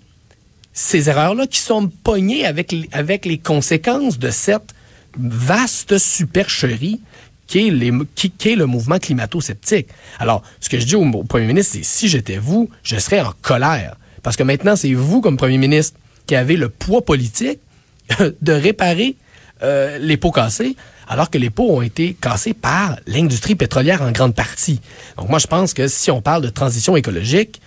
ces 0.72 1.10
erreurs-là 1.10 1.48
qui 1.48 1.58
sont 1.58 1.88
pognées 2.04 2.46
avec, 2.46 2.76
avec 2.92 3.26
les 3.26 3.40
conséquences 3.40 4.20
de 4.20 4.30
cette 4.30 4.76
vaste 5.18 5.98
supercherie 5.98 7.02
qui 7.48 7.68
est, 7.68 7.72
les, 7.72 7.92
qui, 8.14 8.30
qui 8.30 8.50
est 8.50 8.56
le 8.56 8.68
mouvement 8.68 9.00
climato-sceptique. 9.00 9.88
Alors, 10.20 10.44
ce 10.60 10.70
que 10.70 10.80
je 10.80 10.86
dis 10.86 10.96
au, 10.96 11.04
au 11.04 11.24
premier 11.24 11.48
ministre, 11.48 11.74
c'est 11.74 11.84
si 11.84 12.08
j'étais 12.08 12.38
vous, 12.38 12.70
je 12.84 12.98
serais 13.00 13.22
en 13.22 13.34
colère. 13.42 13.96
Parce 14.22 14.36
que 14.36 14.44
maintenant, 14.44 14.76
c'est 14.76 14.94
vous, 14.94 15.22
comme 15.22 15.38
premier 15.38 15.58
ministre, 15.58 15.98
qui 16.28 16.36
avez 16.36 16.56
le 16.56 16.70
poids 16.70 17.04
politique 17.04 17.60
de 18.42 18.54
réparer 18.54 19.16
euh, 19.64 19.98
les 19.98 20.18
pots 20.18 20.32
cassés, 20.32 20.76
alors 21.08 21.30
que 21.30 21.38
les 21.38 21.50
pots 21.50 21.70
ont 21.70 21.82
été 21.82 22.16
cassés 22.20 22.54
par 22.54 22.98
l'industrie 23.08 23.56
pétrolière 23.56 24.02
en 24.02 24.12
grande 24.12 24.36
partie. 24.36 24.80
Donc 25.18 25.30
moi, 25.30 25.40
je 25.40 25.48
pense 25.48 25.74
que 25.74 25.88
si 25.88 26.12
on 26.12 26.22
parle 26.22 26.42
de 26.42 26.50
transition 26.50 26.96
écologique, 26.96 27.62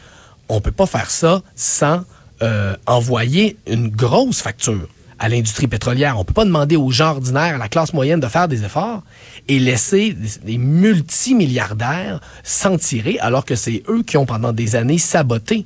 on 0.49 0.61
peut 0.61 0.73
pas 0.73 0.87
faire 0.87 1.11
ça 1.11 1.43
sans 1.55 2.05
euh, 2.43 2.75
envoyer 2.87 3.57
une 3.67 3.89
grosse 3.89 4.41
facture 4.41 4.89
à 5.19 5.29
l'industrie 5.29 5.69
pétrolière. 5.69 6.19
On 6.19 6.25
peut 6.25 6.35
pas 6.35 6.45
demander 6.45 6.77
aux 6.77 6.91
gens 6.91 7.11
ordinaires, 7.13 7.55
à 7.55 7.59
la 7.59 7.69
classe 7.69 7.93
moyenne 7.93 8.21
de 8.21 8.27
faire 8.27 8.49
des 8.49 8.65
efforts 8.65 9.03
et 9.49 9.59
laisser 9.59 10.17
des, 10.43 10.59
multimilliardaires 10.59 12.21
s'en 12.43 12.77
tirer 12.77 13.19
alors 13.21 13.45
que 13.45 13.55
c'est 13.55 13.83
eux 13.89 14.03
qui 14.03 14.17
ont 14.17 14.27
pendant 14.27 14.53
des 14.53 14.77
années 14.77 14.99
saboté 14.99 15.65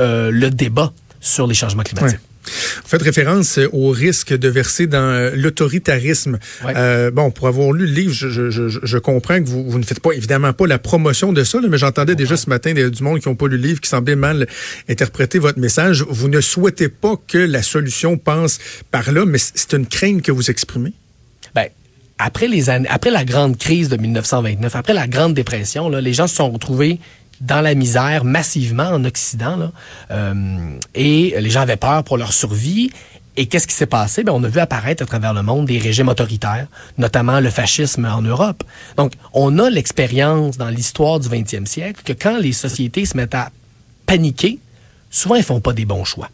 euh, 0.00 0.30
le 0.30 0.50
débat 0.50 0.92
sur 1.20 1.46
les 1.46 1.54
changements 1.54 1.82
climatiques. 1.82 2.20
Vous 2.48 2.88
faites 2.88 3.02
référence 3.02 3.58
euh, 3.58 3.68
au 3.72 3.90
risque 3.90 4.32
de 4.36 4.48
verser 4.48 4.86
dans 4.86 4.98
euh, 4.98 5.30
l'autoritarisme. 5.34 6.38
Ouais. 6.64 6.72
Euh, 6.76 7.10
bon, 7.10 7.30
pour 7.30 7.48
avoir 7.48 7.72
lu 7.72 7.86
le 7.86 7.92
livre, 7.92 8.12
je, 8.12 8.28
je- 8.28 8.50
je- 8.50 8.78
je 8.82 8.98
comprends 8.98 9.38
que 9.42 9.48
vous, 9.48 9.68
vous 9.70 9.78
ne 9.78 9.84
faites 9.84 10.00
pas 10.00 10.12
évidemment 10.12 10.52
pas 10.52 10.66
la 10.66 10.78
promotion 10.78 11.32
de 11.32 11.44
ça, 11.44 11.60
là, 11.60 11.68
mais 11.68 11.78
j'entendais 11.78 12.14
déjà 12.14 12.36
ce 12.36 12.48
matin 12.48 12.72
des- 12.72 12.90
du 12.90 13.02
monde 13.02 13.20
qui 13.20 13.28
n'ont 13.28 13.34
pas 13.34 13.46
lu 13.48 13.56
le 13.56 13.66
livre, 13.66 13.80
qui 13.80 13.88
semblait 13.88 14.16
mal 14.16 14.46
interpréter 14.88 15.38
votre 15.38 15.58
message. 15.58 16.04
Vous 16.08 16.28
ne 16.28 16.40
souhaitez 16.40 16.88
pas 16.88 17.14
que 17.26 17.38
la 17.38 17.62
solution 17.62 18.16
passe 18.16 18.58
par 18.90 19.10
là, 19.12 19.24
mais 19.26 19.38
c'est 19.38 19.72
une 19.74 19.86
crainte 19.86 20.22
que 20.22 20.32
vous 20.32 20.50
exprimez? 20.50 20.92
Ben, 21.54 21.66
après 22.18 22.48
les 22.48 22.70
années, 22.70 22.88
après 22.90 23.10
la 23.10 23.24
grande 23.24 23.56
crise 23.58 23.88
de 23.88 23.96
1929, 23.96 24.74
après 24.76 24.94
la 24.94 25.06
grande 25.06 25.34
dépression, 25.34 25.88
là, 25.88 26.00
les 26.00 26.12
gens 26.14 26.26
se 26.26 26.36
sont 26.36 26.50
retrouvés 26.50 26.98
dans 27.40 27.60
la 27.60 27.74
misère 27.74 28.24
massivement 28.24 28.88
en 28.88 29.04
Occident, 29.04 29.56
là, 29.56 29.72
euh, 30.10 30.78
et 30.94 31.34
les 31.38 31.50
gens 31.50 31.60
avaient 31.60 31.76
peur 31.76 32.04
pour 32.04 32.18
leur 32.18 32.32
survie. 32.32 32.90
Et 33.36 33.46
qu'est-ce 33.46 33.68
qui 33.68 33.74
s'est 33.74 33.86
passé? 33.86 34.24
Ben, 34.24 34.32
on 34.32 34.42
a 34.42 34.48
vu 34.48 34.58
apparaître 34.58 35.00
à 35.04 35.06
travers 35.06 35.32
le 35.32 35.42
monde 35.42 35.66
des 35.66 35.78
régimes 35.78 36.08
autoritaires, 36.08 36.66
notamment 36.96 37.38
le 37.38 37.50
fascisme 37.50 38.04
en 38.04 38.20
Europe. 38.20 38.64
Donc, 38.96 39.12
on 39.32 39.60
a 39.60 39.70
l'expérience 39.70 40.58
dans 40.58 40.70
l'histoire 40.70 41.20
du 41.20 41.28
20e 41.28 41.66
siècle 41.66 42.02
que 42.04 42.12
quand 42.12 42.38
les 42.38 42.52
sociétés 42.52 43.04
se 43.06 43.16
mettent 43.16 43.36
à 43.36 43.52
paniquer, 44.06 44.58
souvent, 45.08 45.36
elles 45.36 45.44
font 45.44 45.60
pas 45.60 45.72
des 45.72 45.84
bons 45.84 46.04
choix. 46.04 46.30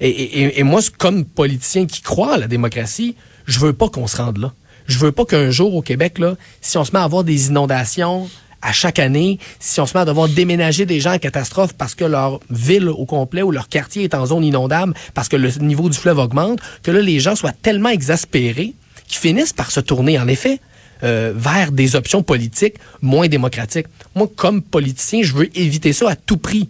Et 0.00 0.62
moi, 0.62 0.80
comme 0.96 1.26
politicien 1.26 1.84
qui 1.84 2.00
croit 2.00 2.34
à 2.34 2.38
la 2.38 2.48
démocratie, 2.48 3.16
je 3.44 3.58
veux 3.58 3.74
pas 3.74 3.90
qu'on 3.90 4.06
se 4.06 4.16
rende 4.16 4.38
là. 4.38 4.54
Je 4.86 4.98
veux 4.98 5.12
pas 5.12 5.24
qu'un 5.24 5.50
jour 5.50 5.74
au 5.74 5.82
Québec, 5.82 6.18
là, 6.18 6.34
si 6.60 6.78
on 6.78 6.84
se 6.84 6.92
met 6.92 6.98
à 6.98 7.04
avoir 7.04 7.22
des 7.22 7.48
inondations 7.48 8.28
à 8.62 8.72
chaque 8.72 8.98
année, 8.98 9.38
si 9.58 9.80
on 9.80 9.86
se 9.86 9.96
met 9.96 10.00
à 10.00 10.04
devoir 10.04 10.28
déménager 10.28 10.86
des 10.86 11.00
gens 11.00 11.14
en 11.14 11.18
catastrophe 11.18 11.72
parce 11.72 11.94
que 11.94 12.04
leur 12.04 12.40
ville 12.50 12.88
au 12.88 13.06
complet 13.06 13.42
ou 13.42 13.50
leur 13.50 13.68
quartier 13.68 14.04
est 14.04 14.14
en 14.14 14.26
zone 14.26 14.44
inondable, 14.44 14.94
parce 15.14 15.28
que 15.28 15.36
le 15.36 15.50
niveau 15.60 15.88
du 15.88 15.96
fleuve 15.96 16.18
augmente, 16.18 16.60
que 16.82 16.90
là, 16.90 17.00
les 17.00 17.20
gens 17.20 17.36
soient 17.36 17.52
tellement 17.52 17.88
exaspérés 17.88 18.74
qu'ils 19.06 19.18
finissent 19.18 19.52
par 19.52 19.70
se 19.70 19.80
tourner, 19.80 20.18
en 20.18 20.28
effet, 20.28 20.60
euh, 21.02 21.32
vers 21.34 21.72
des 21.72 21.96
options 21.96 22.22
politiques 22.22 22.74
moins 23.00 23.28
démocratiques. 23.28 23.86
Moi, 24.14 24.30
comme 24.36 24.60
politicien, 24.62 25.22
je 25.22 25.32
veux 25.32 25.58
éviter 25.58 25.92
ça 25.92 26.10
à 26.10 26.16
tout 26.16 26.36
prix. 26.36 26.68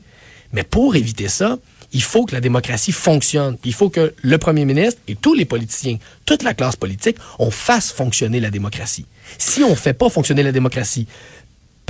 Mais 0.53 0.63
pour 0.63 0.95
éviter 0.95 1.29
ça, 1.29 1.59
il 1.93 2.03
faut 2.03 2.25
que 2.25 2.35
la 2.35 2.41
démocratie 2.41 2.93
fonctionne. 2.93 3.57
Il 3.65 3.75
faut 3.75 3.91
que 3.91 4.15
le 4.23 4.39
premier 4.39 4.65
ministre 4.65 5.01
et 5.09 5.17
tous 5.17 5.35
les 5.35 5.45
politiciens, 5.45 5.99
toute 6.25 6.43
la 6.45 6.55
classe 6.55 6.77
politique, 6.77 7.17
on 7.39 7.51
fasse 7.51 7.91
fonctionner 7.91 8.39
la 8.39 8.51
démocratie. 8.51 9.07
Si 9.39 9.63
on 9.65 9.71
ne 9.71 9.75
fait 9.75 9.95
pas 9.95 10.09
fonctionner 10.09 10.43
la 10.43 10.53
démocratie 10.53 11.07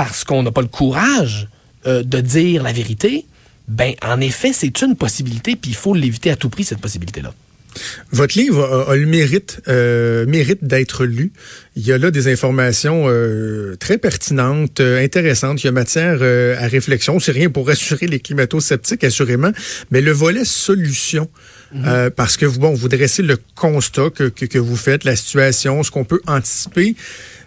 parce 0.00 0.24
qu'on 0.24 0.42
n'a 0.42 0.50
pas 0.50 0.62
le 0.62 0.66
courage 0.66 1.46
euh, 1.86 2.02
de 2.02 2.22
dire 2.22 2.62
la 2.62 2.72
vérité, 2.72 3.26
ben 3.68 3.92
en 4.00 4.18
effet, 4.22 4.54
c'est 4.54 4.80
une 4.80 4.96
possibilité, 4.96 5.56
puis 5.56 5.72
il 5.72 5.76
faut 5.76 5.92
l'éviter 5.92 6.30
à 6.30 6.36
tout 6.36 6.48
prix, 6.48 6.64
cette 6.64 6.80
possibilité-là. 6.80 7.34
Votre 8.10 8.38
livre 8.38 8.86
a, 8.88 8.96
le 8.96 9.04
mérite, 9.04 9.60
euh, 9.68 10.24
mérite 10.24 10.64
d'être 10.64 11.04
lu. 11.04 11.32
Il 11.76 11.86
y 11.86 11.92
a 11.92 11.98
là 11.98 12.10
des 12.10 12.32
informations 12.32 13.04
euh, 13.08 13.76
très 13.78 13.98
pertinentes, 13.98 14.80
euh, 14.80 15.04
intéressantes. 15.04 15.62
Il 15.62 15.66
y 15.66 15.68
a 15.68 15.72
matière 15.72 16.22
à 16.22 16.66
réflexion. 16.66 17.20
C'est 17.20 17.32
rien 17.32 17.50
pour 17.50 17.66
rassurer 17.66 18.06
les 18.06 18.20
climato-sceptiques, 18.20 19.04
assurément. 19.04 19.52
Mais 19.90 20.00
le 20.00 20.12
volet 20.12 20.46
solution, 20.46 21.28
mhm. 21.74 22.08
parce 22.16 22.38
que 22.38 22.46
vous, 22.46 22.58
bon, 22.58 22.72
vous 22.72 22.88
dressez 22.88 23.22
le 23.22 23.36
constat 23.54 24.08
que, 24.08 24.24
que, 24.24 24.46
que 24.46 24.58
vous 24.58 24.76
faites, 24.76 25.04
la 25.04 25.14
situation, 25.14 25.82
ce 25.82 25.90
qu'on 25.90 26.04
peut 26.04 26.22
anticiper. 26.26 26.96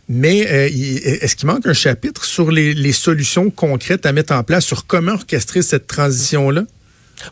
Mais 0.09 0.39
est-ce 0.39 1.35
qu'il 1.35 1.47
manque 1.47 1.65
un 1.65 1.73
chapitre 1.73 2.25
sur 2.25 2.51
les, 2.51 2.73
les 2.73 2.91
solutions 2.91 3.49
concrètes 3.49 4.05
à 4.05 4.11
mettre 4.11 4.33
en 4.33 4.43
place, 4.43 4.65
sur 4.65 4.85
comment 4.85 5.13
orchestrer 5.13 5.61
cette 5.61 5.87
transition-là? 5.87 6.63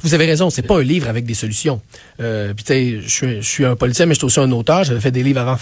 Vous 0.03 0.13
avez 0.13 0.25
raison, 0.25 0.49
c'est 0.49 0.61
pas 0.61 0.79
un 0.79 0.83
livre 0.83 1.09
avec 1.09 1.25
des 1.25 1.33
solutions. 1.33 1.81
Euh, 2.19 2.53
puis 2.53 2.63
tu 2.63 2.73
sais, 2.73 3.01
je 3.01 3.41
suis, 3.41 3.65
un 3.65 3.75
politicien, 3.75 4.05
mais 4.05 4.13
je 4.13 4.19
suis 4.19 4.25
aussi 4.25 4.39
un 4.39 4.51
auteur. 4.51 4.83
J'avais 4.83 4.99
fait 4.99 5.11
des 5.11 5.23
livres 5.23 5.41
avant, 5.41 5.57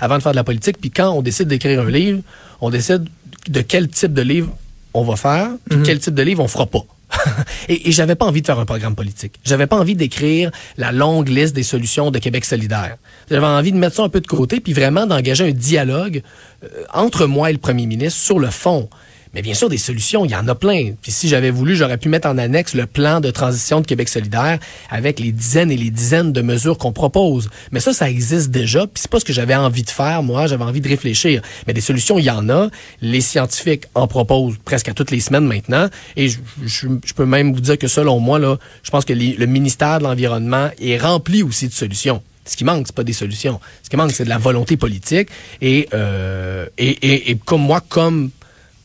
avant 0.00 0.18
de 0.18 0.22
faire 0.22 0.32
de 0.32 0.36
la 0.36 0.44
politique. 0.44 0.78
Puis 0.80 0.90
quand 0.90 1.10
on 1.10 1.22
décide 1.22 1.48
d'écrire 1.48 1.80
un 1.80 1.90
livre, 1.90 2.20
on 2.60 2.70
décide 2.70 3.04
de 3.48 3.60
quel 3.60 3.88
type 3.88 4.12
de 4.12 4.22
livre 4.22 4.56
on 4.94 5.04
va 5.04 5.16
faire, 5.16 5.48
puis 5.68 5.78
mhm. 5.78 5.84
quel 5.84 5.98
type 5.98 6.14
de 6.14 6.22
livre 6.22 6.42
on 6.42 6.48
fera 6.48 6.66
pas. 6.66 6.84
et, 7.68 7.92
j'avais 7.92 8.14
pas 8.14 8.26
envie 8.26 8.40
de 8.40 8.46
faire 8.46 8.58
un 8.58 8.64
programme 8.64 8.94
politique. 8.94 9.34
J'avais 9.44 9.66
pas 9.66 9.76
envie 9.76 9.94
d'écrire 9.94 10.50
la 10.76 10.92
longue 10.92 11.28
liste 11.28 11.54
des 11.54 11.62
solutions 11.62 12.10
de 12.10 12.18
Québec 12.18 12.44
solidaire. 12.44 12.96
J'avais 13.30 13.46
envie 13.46 13.72
de 13.72 13.76
mettre 13.76 13.96
ça 13.96 14.02
un 14.02 14.08
peu 14.08 14.20
de 14.20 14.26
côté, 14.26 14.60
puis 14.60 14.72
vraiment 14.72 15.06
d'engager 15.06 15.48
un 15.48 15.52
dialogue 15.52 16.22
euh, 16.64 16.84
entre 16.92 17.26
moi 17.26 17.50
et 17.50 17.52
le 17.52 17.58
premier 17.58 17.86
ministre 17.86 18.20
sur 18.20 18.38
le 18.38 18.50
fond. 18.50 18.88
Mais 19.34 19.40
bien 19.40 19.54
sûr, 19.54 19.68
des 19.68 19.78
solutions, 19.78 20.24
il 20.24 20.30
y 20.30 20.36
en 20.36 20.46
a 20.48 20.54
plein. 20.54 20.92
Puis 21.00 21.10
si 21.10 21.28
j'avais 21.28 21.50
voulu, 21.50 21.74
j'aurais 21.74 21.96
pu 21.96 22.08
mettre 22.08 22.28
en 22.28 22.36
annexe 22.36 22.74
le 22.74 22.86
plan 22.86 23.20
de 23.20 23.30
transition 23.30 23.80
de 23.80 23.86
Québec 23.86 24.08
solidaire 24.08 24.58
avec 24.90 25.18
les 25.18 25.32
dizaines 25.32 25.70
et 25.70 25.76
les 25.76 25.90
dizaines 25.90 26.32
de 26.32 26.42
mesures 26.42 26.76
qu'on 26.76 26.92
propose. 26.92 27.48
Mais 27.70 27.80
ça, 27.80 27.94
ça 27.94 28.10
existe 28.10 28.50
déjà. 28.50 28.86
Puis 28.86 29.02
c'est 29.02 29.10
pas 29.10 29.20
ce 29.20 29.24
que 29.24 29.32
j'avais 29.32 29.54
envie 29.54 29.84
de 29.84 29.90
faire, 29.90 30.22
moi. 30.22 30.46
J'avais 30.46 30.64
envie 30.64 30.82
de 30.82 30.88
réfléchir. 30.88 31.40
Mais 31.66 31.72
des 31.72 31.80
solutions, 31.80 32.18
il 32.18 32.24
y 32.24 32.30
en 32.30 32.48
a. 32.50 32.68
Les 33.00 33.22
scientifiques 33.22 33.84
en 33.94 34.06
proposent 34.06 34.58
presque 34.64 34.88
à 34.88 34.94
toutes 34.94 35.10
les 35.10 35.20
semaines 35.20 35.46
maintenant. 35.46 35.88
Et 36.16 36.28
je, 36.28 36.38
je, 36.64 37.14
peux 37.14 37.26
même 37.26 37.54
vous 37.54 37.60
dire 37.60 37.78
que 37.78 37.88
selon 37.88 38.20
moi, 38.20 38.38
là, 38.38 38.58
je 38.82 38.90
pense 38.90 39.04
que 39.04 39.14
le 39.14 39.46
ministère 39.46 39.98
de 39.98 40.04
l'Environnement 40.04 40.70
est 40.78 40.98
rempli 40.98 41.42
aussi 41.42 41.68
de 41.68 41.72
solutions. 41.72 42.22
Ce 42.44 42.56
qui 42.56 42.64
manque, 42.64 42.86
c'est 42.86 42.96
pas 42.96 43.04
des 43.04 43.12
solutions. 43.12 43.60
Ce 43.82 43.88
qui 43.88 43.96
manque, 43.96 44.10
c'est 44.10 44.24
de 44.24 44.28
la 44.28 44.38
volonté 44.38 44.76
politique. 44.76 45.28
Et, 45.60 45.88
euh, 45.94 46.66
et, 46.76 46.90
et, 46.90 47.30
et 47.30 47.36
comme 47.36 47.62
moi, 47.62 47.80
comme 47.80 48.30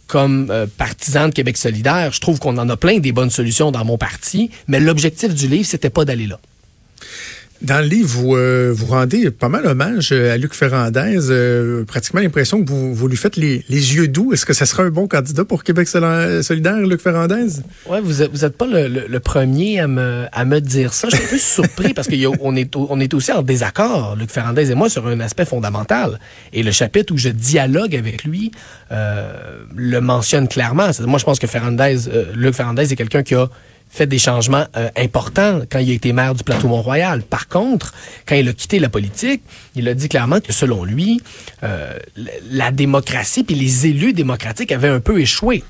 comme 0.08 0.48
euh, 0.50 0.66
partisan 0.78 1.28
de 1.28 1.34
Québec 1.34 1.58
solidaire, 1.58 2.12
je 2.12 2.22
trouve 2.22 2.40
qu'on 2.40 2.58
en 2.58 2.70
a 2.70 2.78
plein 2.78 3.00
des 3.00 3.12
bonnes 3.12 3.30
solutions 3.30 3.72
dans 3.72 3.86
mon 3.86 3.98
parti, 3.98 4.50
mais 4.68 4.80
l'objectif 4.80 5.34
du 5.34 5.48
livre, 5.48 5.66
c'était 5.66 5.90
pas 5.90 6.06
d'aller 6.06 6.28
là. 6.28 6.40
Dans 7.62 7.80
le 7.80 7.88
livre, 7.88 8.08
vous, 8.08 8.36
euh, 8.36 8.72
vous 8.76 8.86
rendez 8.86 9.32
pas 9.32 9.50
mal 9.50 9.66
hommage 9.66 10.10
euh, 10.12 10.32
à 10.32 10.38
Luc 10.38 10.54
Ferrandez. 10.54 11.18
Euh, 11.32 11.84
pratiquement 11.86 12.22
l'impression 12.22 12.64
que 12.64 12.70
vous, 12.70 12.94
vous 12.94 13.08
lui 13.08 13.18
faites 13.18 13.36
les, 13.36 13.66
les 13.68 13.96
yeux 13.96 14.08
doux. 14.08 14.32
Est-ce 14.32 14.46
que 14.46 14.54
ça 14.54 14.68
sera 14.68 14.84
un 14.84 14.92
bon 14.92 15.08
candidat 15.08 15.44
pour 15.44 15.64
Québec 15.64 15.88
solidaire, 15.88 16.78
Luc 16.78 17.02
Ferrandez? 17.02 17.48
Ouais, 17.88 18.00
vous 18.00 18.22
êtes, 18.22 18.32
vous 18.32 18.48
pas 18.52 18.68
le, 18.68 19.08
le, 19.08 19.20
premier 19.20 19.80
à 19.80 19.88
me, 19.88 20.26
à 20.32 20.46
me 20.46 20.62
dire 20.62 20.94
ça. 20.94 21.08
Je 21.10 21.16
suis 21.16 21.26
un 21.26 21.30
peu 21.30 21.38
surpris 21.38 21.94
parce 21.96 22.08
qu'on 22.08 22.56
est, 22.56 22.76
on 22.76 23.00
est 23.00 23.14
aussi 23.16 23.32
en 23.32 23.42
désaccord, 23.42 24.16
Luc 24.16 24.30
Ferrandez 24.30 24.70
et 24.70 24.76
moi, 24.76 24.88
sur 24.88 25.08
un 25.08 25.20
aspect 25.20 25.46
fondamental. 25.46 26.20
Et 26.54 26.62
le 26.62 26.72
chapitre 26.72 27.12
où 27.14 27.18
je 27.18 27.30
dialogue 27.30 27.96
avec 27.96 28.24
lui 28.24 28.52
le 28.92 30.00
mentionne 30.00 30.48
clairement. 30.48 30.90
Moi, 31.08 31.18
je 31.18 31.26
pense 31.26 31.40
que 31.40 31.48
Ferrandez, 31.48 31.98
Luc 32.36 32.54
Ferrandez 32.54 32.92
est 32.92 32.96
quelqu'un 32.96 33.24
qui 33.24 33.34
a 33.34 33.50
fait 33.90 34.08
des 34.08 34.20
changements 34.20 34.66
euh, 34.76 34.90
importants 34.96 35.62
quand 35.70 35.80
il 35.80 35.92
a 35.92 35.94
été 35.94 36.14
maire 36.14 36.36
du 36.36 36.44
plateau 36.44 36.68
Mont-Royal. 36.68 37.24
Par 37.24 37.48
contre, 37.48 37.94
quand 38.28 38.36
il 38.36 38.48
a 38.48 38.54
quitté 38.54 38.80
la 38.80 38.90
politique, 38.90 39.42
il 39.76 39.88
a 39.88 39.94
dit 39.94 40.10
clairement 40.10 40.40
que 40.40 40.54
selon 40.54 40.84
lui, 40.84 41.22
euh, 41.64 41.98
la 42.52 42.72
démocratie 42.72 43.44
puis 43.44 43.56
les 43.56 43.88
élus 43.88 44.14
démocratiques 44.14 44.72
avaient 44.72 44.90
un 44.90 45.00
peu 45.00 45.20
échoué. 45.20 45.64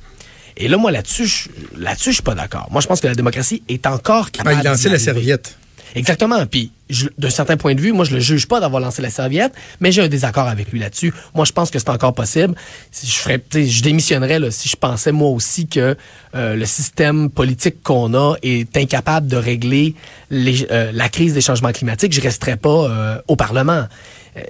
Et 0.58 0.68
là, 0.68 0.78
moi, 0.78 0.92
là-dessus, 0.92 1.50
là-dessus, 1.78 2.10
je 2.10 2.16
suis 2.16 2.24
pas 2.24 2.34
d'accord. 2.34 2.68
Moi, 2.72 2.82
je 2.82 2.88
pense 2.88 3.00
que 3.00 3.08
la 3.08 3.16
démocratie 3.16 3.62
est 3.70 3.86
encore 3.86 4.32
capable. 4.32 4.56
Ah, 4.58 4.62
il 4.64 4.68
lançait 4.68 4.90
la 4.90 5.00
serviette. 5.00 5.56
Exactement. 5.96 6.46
Puis, 6.46 6.72
d'un 7.18 7.30
certain 7.30 7.58
point 7.58 7.76
de 7.76 7.82
vue, 7.82 7.92
moi, 7.92 8.06
je 8.06 8.14
le 8.14 8.20
juge 8.20 8.48
pas 8.48 8.60
d'avoir 8.60 8.82
lancé 8.82 9.02
la 9.02 9.10
serviette, 9.10 9.54
mais 9.80 9.92
j'ai 9.92 10.02
un 10.02 10.08
désaccord 10.08 10.48
avec 10.48 10.72
lui 10.72 10.80
là-dessus. 10.80 11.14
Moi, 11.36 11.46
je 11.46 11.52
pense 11.52 11.70
que 11.70 11.80
c'est 11.80 11.90
encore 11.90 12.14
possible. 12.14 12.56
Je 13.04 13.12
ferais, 13.12 13.42
je 13.52 13.82
démissionnerais 13.82 14.40
là, 14.40 14.52
si 14.52 14.70
je 14.70 14.76
pensais 14.76 15.12
moi 15.12 15.30
aussi 15.30 15.68
que 15.68 15.98
euh, 16.36 16.56
le 16.56 16.66
système 16.66 17.30
politique 17.30 17.84
qu'on 17.84 18.14
a 18.14 18.36
est 18.42 18.76
incapable 18.78 19.28
de 19.28 19.38
régler 19.38 19.96
les, 20.30 20.66
euh, 20.72 20.92
la 20.94 21.10
crise 21.10 21.34
des 21.34 21.42
changements 21.42 21.72
climatiques. 21.72 22.14
Je 22.14 22.22
resterais 22.22 22.58
pas 22.58 22.70
euh, 22.70 23.22
au 23.28 23.36
Parlement. 23.36 23.86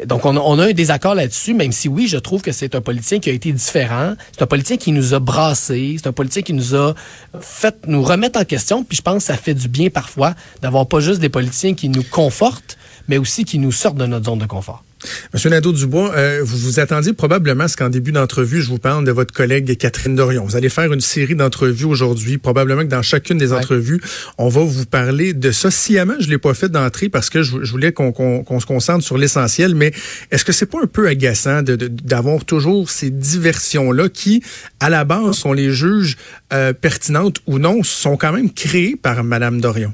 Donc, 0.06 0.26
on 0.26 0.60
a, 0.60 0.66
un 0.66 0.74
désaccord 0.74 1.16
là-dessus, 1.16 1.54
même 1.54 1.72
si 1.72 1.88
oui, 1.88 2.08
je 2.08 2.18
trouve 2.18 2.42
que 2.42 2.52
c'est 2.52 2.76
un 2.76 2.82
politicien 2.82 3.20
qui 3.20 3.30
a 3.30 3.34
été 3.34 3.52
différent. 3.52 4.14
C'est 4.32 4.42
un 4.42 4.48
politicien 4.48 4.78
qui 4.78 4.92
nous 4.92 5.14
a 5.14 5.20
brassés. 5.20 5.96
C'est 5.98 6.08
un 6.08 6.14
politicien 6.14 6.42
qui 6.42 6.54
nous 6.54 6.76
a 6.76 6.94
fait 7.40 7.76
nous 7.88 8.04
remettre 8.04 8.40
en 8.40 8.46
question. 8.46 8.84
Puis 8.84 8.98
je 8.98 9.02
pense 9.02 9.18
que 9.18 9.24
ça 9.24 9.38
fait 9.38 9.54
du 9.54 9.68
bien 9.68 9.90
parfois 9.90 10.34
d'avoir 10.62 10.88
pas 10.88 11.00
juste 11.00 11.20
des 11.20 11.30
politiciens 11.30 11.74
qui 11.74 11.90
nous 11.90 12.04
confortent, 12.04 12.78
mais 13.08 13.18
aussi 13.18 13.46
qui 13.46 13.60
nous 13.60 13.72
sortent 13.72 13.98
de 13.98 14.06
notre 14.06 14.26
zone 14.26 14.40
de 14.40 14.46
confort. 14.46 14.84
Monsieur 15.34 15.50
Nadeau-Dubois, 15.50 16.14
euh, 16.16 16.42
vous 16.44 16.58
vous 16.58 16.80
attendiez 16.80 17.14
probablement 17.14 17.66
à 17.66 17.68
ce 17.68 17.78
qu'en 17.78 17.90
début 17.90 18.12
d'entrevue, 18.12 18.62
je 18.62 18.70
vous 18.70 18.78
parle 18.78 19.06
de 19.06 19.12
votre 19.12 19.34
collègue 19.34 19.78
Catherine 19.78 20.16
Dorion. 20.16 20.46
Vous 20.46 20.56
allez 20.56 20.70
faire 20.70 20.92
une 20.92 21.02
série 21.02 21.36
d'entrevues 21.36 21.86
aujourd'hui. 21.86 22.38
Probablement 22.38 22.84
que 22.84 22.88
dans 22.88 23.02
chacune 23.02 23.38
des 23.38 23.54
entrevues, 23.54 24.02
on 24.38 24.50
va 24.50 24.62
vous 24.62 24.86
parler 24.86 25.34
de 25.34 25.52
ça. 25.52 25.72
Sciemment, 25.72 26.16
je 26.20 26.30
l'ai 26.30 26.38
pas 26.38 26.54
fait 26.54 26.70
d'entrée 26.70 27.10
parce 27.10 27.30
que 27.30 27.44
je, 27.44 27.58
voulais 27.72 27.92
qu'on 27.92 28.60
se 28.60 28.66
concentre 28.66 29.04
sur 29.04 29.18
l'essentiel. 29.18 29.76
Mais 29.76 29.92
est-ce 30.32 30.46
que 30.46 30.52
c'est 30.52 30.66
pas 30.66 30.80
un 30.82 30.88
peu 30.88 31.08
agaçant 31.08 31.62
d'avoir 31.64 32.46
toujours 32.46 32.90
ces 32.90 33.10
diversions-là 33.10 34.10
qui, 34.10 34.44
à 34.80 34.90
la 34.90 35.04
base, 35.04 35.46
on 35.46 35.54
les 35.54 35.72
juge 35.72 36.18
euh, 36.54 36.74
pertinentes 36.74 37.38
ou 37.48 37.60
non, 37.60 37.84
sont 37.84 38.18
quand 38.18 38.34
même 38.34 38.52
créées 38.52 38.96
par 38.96 39.24
Madame 39.24 39.62
Dorion? 39.62 39.94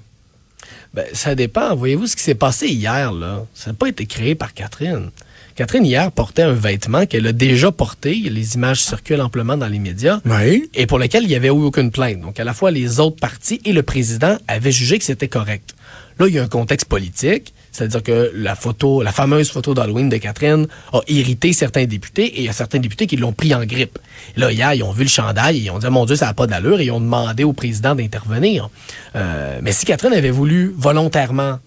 Ben, 0.94 1.06
ça 1.14 1.34
dépend. 1.34 1.76
Voyez-vous 1.76 2.08
ce 2.08 2.16
qui 2.16 2.24
s'est 2.24 2.36
passé 2.36 2.68
hier, 2.68 3.12
là? 3.12 3.46
Ça 3.56 3.72
n'a 3.72 3.74
pas 3.74 3.88
été 3.88 4.06
créé 4.06 4.36
par 4.36 4.54
Catherine. 4.54 5.10
Catherine, 5.56 5.86
hier, 5.86 6.12
portait 6.12 6.44
un 6.44 6.54
vêtement 6.54 7.06
qu'elle 7.06 7.28
a 7.28 7.32
déjà 7.32 7.72
porté. 7.72 8.14
Les 8.16 8.56
images 8.56 8.82
circulent 8.82 9.22
amplement 9.22 9.58
dans 9.58 9.68
les 9.68 9.80
médias. 9.80 10.20
Oui. 10.26 10.70
Et 10.74 10.86
pour 10.88 11.00
lequel 11.00 11.24
il 11.24 11.30
n'y 11.30 11.36
avait 11.36 11.48
eu 11.48 11.52
aucune 11.52 11.92
plainte. 11.92 12.22
Donc, 12.22 12.40
à 12.40 12.44
la 12.44 12.54
fois, 12.54 12.72
les 12.72 13.00
autres 13.00 13.18
partis 13.18 13.60
et 13.66 13.74
le 13.74 13.84
président 13.84 14.38
avaient 14.48 14.72
jugé 14.72 14.98
que 15.00 15.06
c'était 15.06 15.28
correct. 15.28 15.76
Là, 16.20 16.28
il 16.28 16.34
y 16.34 16.40
a 16.40 16.44
un 16.44 16.48
contexte 16.48 16.88
politique. 16.88 17.54
C'est-à-dire 17.74 18.04
que 18.04 18.32
la 18.36 18.56
photo, 18.56 19.02
la 19.02 19.12
fameuse 19.12 19.50
photo 19.50 19.74
d'Halloween 19.74 20.08
de 20.08 20.18
Catherine 20.18 20.68
a 20.94 21.02
irrité 21.08 21.54
certains 21.54 21.86
députés 21.86 22.26
et 22.26 22.40
il 22.42 22.46
y 22.46 22.50
a 22.50 22.54
certains 22.54 22.80
députés 22.80 23.08
qui 23.08 23.18
l'ont 23.18 23.34
pris 23.34 23.54
en 23.54 23.66
grippe. 23.66 23.98
là, 24.38 24.52
hier, 24.52 24.74
ils 24.76 24.84
ont 24.84 24.92
vu 24.92 25.04
le 25.04 25.10
chandail 25.10 25.58
et 25.58 25.62
ils 25.62 25.72
ont 25.72 25.80
dit, 25.80 25.88
mon 25.90 26.06
Dieu, 26.06 26.16
ça 26.16 26.28
n'a 26.28 26.34
pas 26.36 26.46
d'allure 26.46 26.80
et 26.80 26.86
ils 26.86 26.92
ont 26.92 27.02
demandé 27.02 27.44
au 27.44 27.52
président 27.52 27.96
d'intervenir. 27.96 28.70
Euh, 29.16 29.60
mais 29.64 29.72
si 29.72 29.86
Catherine 29.86 30.14
avait 30.14 30.30
voulu 30.30 30.74
volontairement 30.78 31.58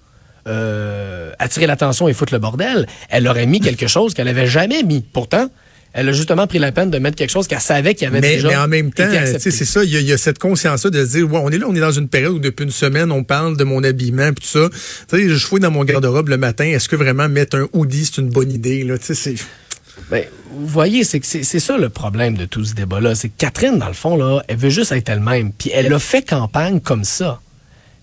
euh, 0.46 1.32
attirer 1.40 1.66
l'attention 1.66 2.06
et 2.06 2.12
foutre 2.12 2.32
le 2.32 2.38
bordel, 2.38 2.86
elle 3.08 3.26
aurait 3.26 3.46
mis 3.46 3.58
quelque 3.58 3.88
chose 3.88 4.14
qu'elle 4.14 4.26
n'avait 4.26 4.46
jamais 4.46 4.84
mis. 4.84 5.00
Pourtant, 5.00 5.48
elle 5.96 6.10
a 6.10 6.12
justement 6.12 6.46
pris 6.46 6.58
la 6.58 6.72
peine 6.72 6.90
de 6.90 6.98
mettre 6.98 7.16
quelque 7.16 7.30
chose 7.30 7.48
qu'elle 7.48 7.58
savait 7.58 7.94
qu'il 7.94 8.04
y 8.04 8.06
avait 8.06 8.20
mais, 8.20 8.36
déjà. 8.36 8.48
Mais 8.48 8.56
en 8.56 8.68
même 8.68 8.92
temps, 8.92 9.08
c'est 9.38 9.50
ça, 9.50 9.82
il 9.82 9.90
y, 9.90 10.12
a, 10.12 10.18
cette 10.18 10.38
conscience-là 10.38 10.90
de 10.90 11.02
dire, 11.02 11.32
ouais, 11.32 11.40
on 11.42 11.48
est 11.48 11.56
là, 11.56 11.66
on 11.68 11.74
est 11.74 11.80
dans 11.80 11.90
une 11.90 12.08
période 12.08 12.34
où 12.34 12.38
depuis 12.38 12.64
une 12.64 12.70
semaine, 12.70 13.10
on 13.10 13.24
parle 13.24 13.56
de 13.56 13.64
mon 13.64 13.82
habillement, 13.82 14.30
puis 14.34 14.44
tout 14.44 14.58
ça. 14.58 14.68
Tu 15.08 15.16
sais, 15.16 15.28
je 15.30 15.46
fouille 15.46 15.60
dans 15.60 15.70
mon 15.70 15.84
garde-robe 15.84 16.28
le 16.28 16.36
matin, 16.36 16.64
est-ce 16.64 16.90
que 16.90 16.96
vraiment 16.96 17.30
mettre 17.30 17.56
un 17.56 17.66
hoodie, 17.72 18.04
c'est 18.04 18.20
une 18.20 18.28
bonne 18.28 18.52
idée, 18.52 18.84
là? 18.84 18.98
Tu 18.98 19.06
sais, 19.06 19.14
c'est... 19.14 19.34
Ben, 20.10 20.24
vous 20.50 20.66
voyez, 20.66 21.02
c'est 21.02 21.24
c'est 21.24 21.58
ça 21.58 21.78
le 21.78 21.88
problème 21.88 22.36
de 22.36 22.44
tout 22.44 22.62
ce 22.62 22.74
débat-là. 22.74 23.14
C'est 23.14 23.30
que 23.30 23.38
Catherine, 23.38 23.78
dans 23.78 23.88
le 23.88 23.94
fond, 23.94 24.18
là, 24.18 24.42
elle 24.46 24.58
veut 24.58 24.68
juste 24.68 24.92
être 24.92 25.08
elle-même. 25.08 25.52
Puis 25.52 25.70
elle 25.72 25.90
a 25.92 25.98
fait 25.98 26.22
campagne 26.22 26.80
comme 26.80 27.04
ça. 27.04 27.40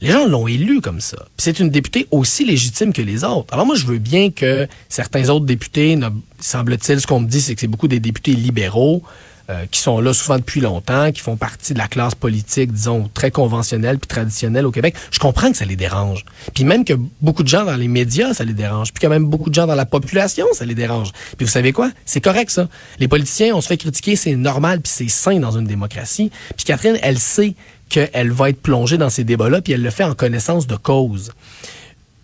Les 0.04 0.12
gens 0.12 0.28
l'ont 0.28 0.48
élu 0.48 0.82
comme 0.82 1.00
ça. 1.00 1.16
C'est 1.38 1.62
une 1.62 1.70
députée 1.70 2.08
aussi 2.12 2.44
légitime 2.44 2.92
que 2.92 3.02
les 3.02 3.24
autres. 3.24 3.54
Alors 3.54 3.66
moi, 3.66 3.76
je 3.76 3.86
veux 3.86 4.00
bien 4.00 4.32
que 4.32 4.68
certains 4.90 5.30
autres 5.30 5.46
députés, 5.46 5.98
semble-t-il, 6.42 7.00
ce 7.00 7.08
qu'on 7.08 7.22
me 7.22 7.28
dit, 7.28 7.40
c'est 7.40 7.56
que 7.56 7.62
c'est 7.62 7.68
beaucoup 7.68 7.88
des 7.88 8.02
députés 8.02 8.34
libéraux 8.34 9.02
euh, 9.50 9.66
qui 9.72 9.80
sont 9.80 10.02
là 10.02 10.14
souvent 10.14 10.38
depuis 10.38 10.60
longtemps, 10.60 11.10
qui 11.14 11.22
font 11.22 11.38
partie 11.38 11.74
de 11.74 11.78
la 11.78 11.88
classe 11.88 12.16
politique, 12.16 12.74
disons, 12.74 13.10
très 13.14 13.32
conventionnelle 13.32 13.98
puis 13.98 14.10
traditionnelle 14.10 14.66
au 14.66 14.72
Québec. 14.72 14.94
Je 15.10 15.20
comprends 15.20 15.50
que 15.50 15.56
ça 15.56 15.64
les 15.64 15.78
dérange. 15.78 16.26
Puis 16.54 16.66
même 16.66 16.84
que 16.84 16.96
beaucoup 17.22 17.44
de 17.44 17.48
gens 17.48 17.64
dans 17.64 17.78
les 17.78 17.88
médias, 17.88 18.34
ça 18.34 18.44
les 18.44 18.54
dérange. 18.54 18.92
Puis 18.92 19.02
quand 19.02 19.10
même 19.10 19.26
beaucoup 19.26 19.50
de 19.50 19.56
gens 19.56 19.68
dans 19.68 19.76
la 19.76 19.86
population, 19.86 20.48
ça 20.52 20.66
les 20.66 20.76
dérange. 20.76 21.14
Puis 21.38 21.46
vous 21.46 21.52
savez 21.52 21.72
quoi? 21.72 21.92
C'est 22.06 22.22
correct, 22.22 22.52
ça. 22.52 22.68
Les 23.00 23.08
politiciens, 23.08 23.56
on 23.56 23.62
se 23.62 23.68
fait 23.68 23.78
critiquer, 23.78 24.18
c'est 24.18 24.36
normal, 24.36 24.82
puis 24.82 24.92
c'est 24.94 25.10
sain 25.10 25.40
dans 25.40 25.58
une 25.58 25.66
démocratie. 25.66 26.30
Puis 26.58 26.66
Catherine, 26.66 26.98
elle 27.02 27.20
sait 27.20 27.56
qu'elle 27.94 28.32
va 28.32 28.50
être 28.50 28.60
plongée 28.60 28.98
dans 28.98 29.12
ces 29.12 29.24
débats-là, 29.24 29.62
puis 29.62 29.74
elle 29.74 29.84
le 29.84 29.92
fait 29.92 30.04
en 30.04 30.16
connaissance 30.16 30.66
de 30.66 30.76
cause. 30.76 31.32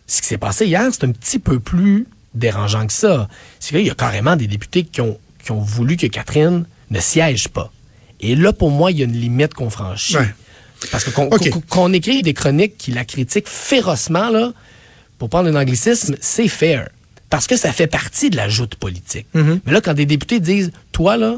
Ce 0.07 0.19
qui 0.19 0.27
s'est 0.27 0.39
passé 0.39 0.65
hier, 0.65 0.87
c'est 0.91 1.03
un 1.03 1.11
petit 1.11 1.37
peu 1.37 1.59
plus 1.59 2.07
dérangeant 2.33 2.87
que 2.87 2.93
ça. 2.93 3.27
C'est 3.59 3.75
qu'il 3.75 3.85
y 3.85 3.91
a 3.91 3.95
carrément 3.95 4.35
des 4.35 4.47
députés 4.47 4.83
qui 4.83 5.01
ont, 5.01 5.19
qui 5.43 5.51
ont 5.51 5.61
voulu 5.61 5.95
que 5.95 6.07
Catherine 6.07 6.65
ne 6.89 6.99
siège 6.99 7.49
pas. 7.49 7.71
Et 8.19 8.35
là, 8.35 8.51
pour 8.51 8.71
moi, 8.71 8.91
il 8.91 8.97
y 8.97 9.01
a 9.03 9.05
une 9.05 9.13
limite 9.13 9.53
qu'on 9.53 9.69
franchit. 9.69 10.17
Parce 10.91 11.03
que 11.03 11.11
qu'on 11.11 11.93
écrit 11.93 12.23
des 12.23 12.33
chroniques 12.33 12.77
qui 12.77 12.91
la 12.91 13.05
critiquent 13.05 13.47
férocement, 13.47 14.29
là, 14.29 14.53
pour 15.19 15.29
prendre 15.29 15.49
un 15.49 15.55
anglicisme, 15.55 16.15
c'est 16.19 16.47
fair. 16.47 16.89
Parce 17.29 17.45
que 17.45 17.55
ça 17.55 17.71
fait 17.71 17.85
partie 17.85 18.31
de 18.31 18.37
la 18.37 18.49
joute 18.49 18.73
politique. 18.73 19.27
Mm-hmm. 19.35 19.59
Mais 19.65 19.71
là, 19.71 19.81
quand 19.81 19.93
des 19.93 20.07
députés 20.07 20.39
disent, 20.39 20.71
toi, 20.91 21.15
là, 21.15 21.37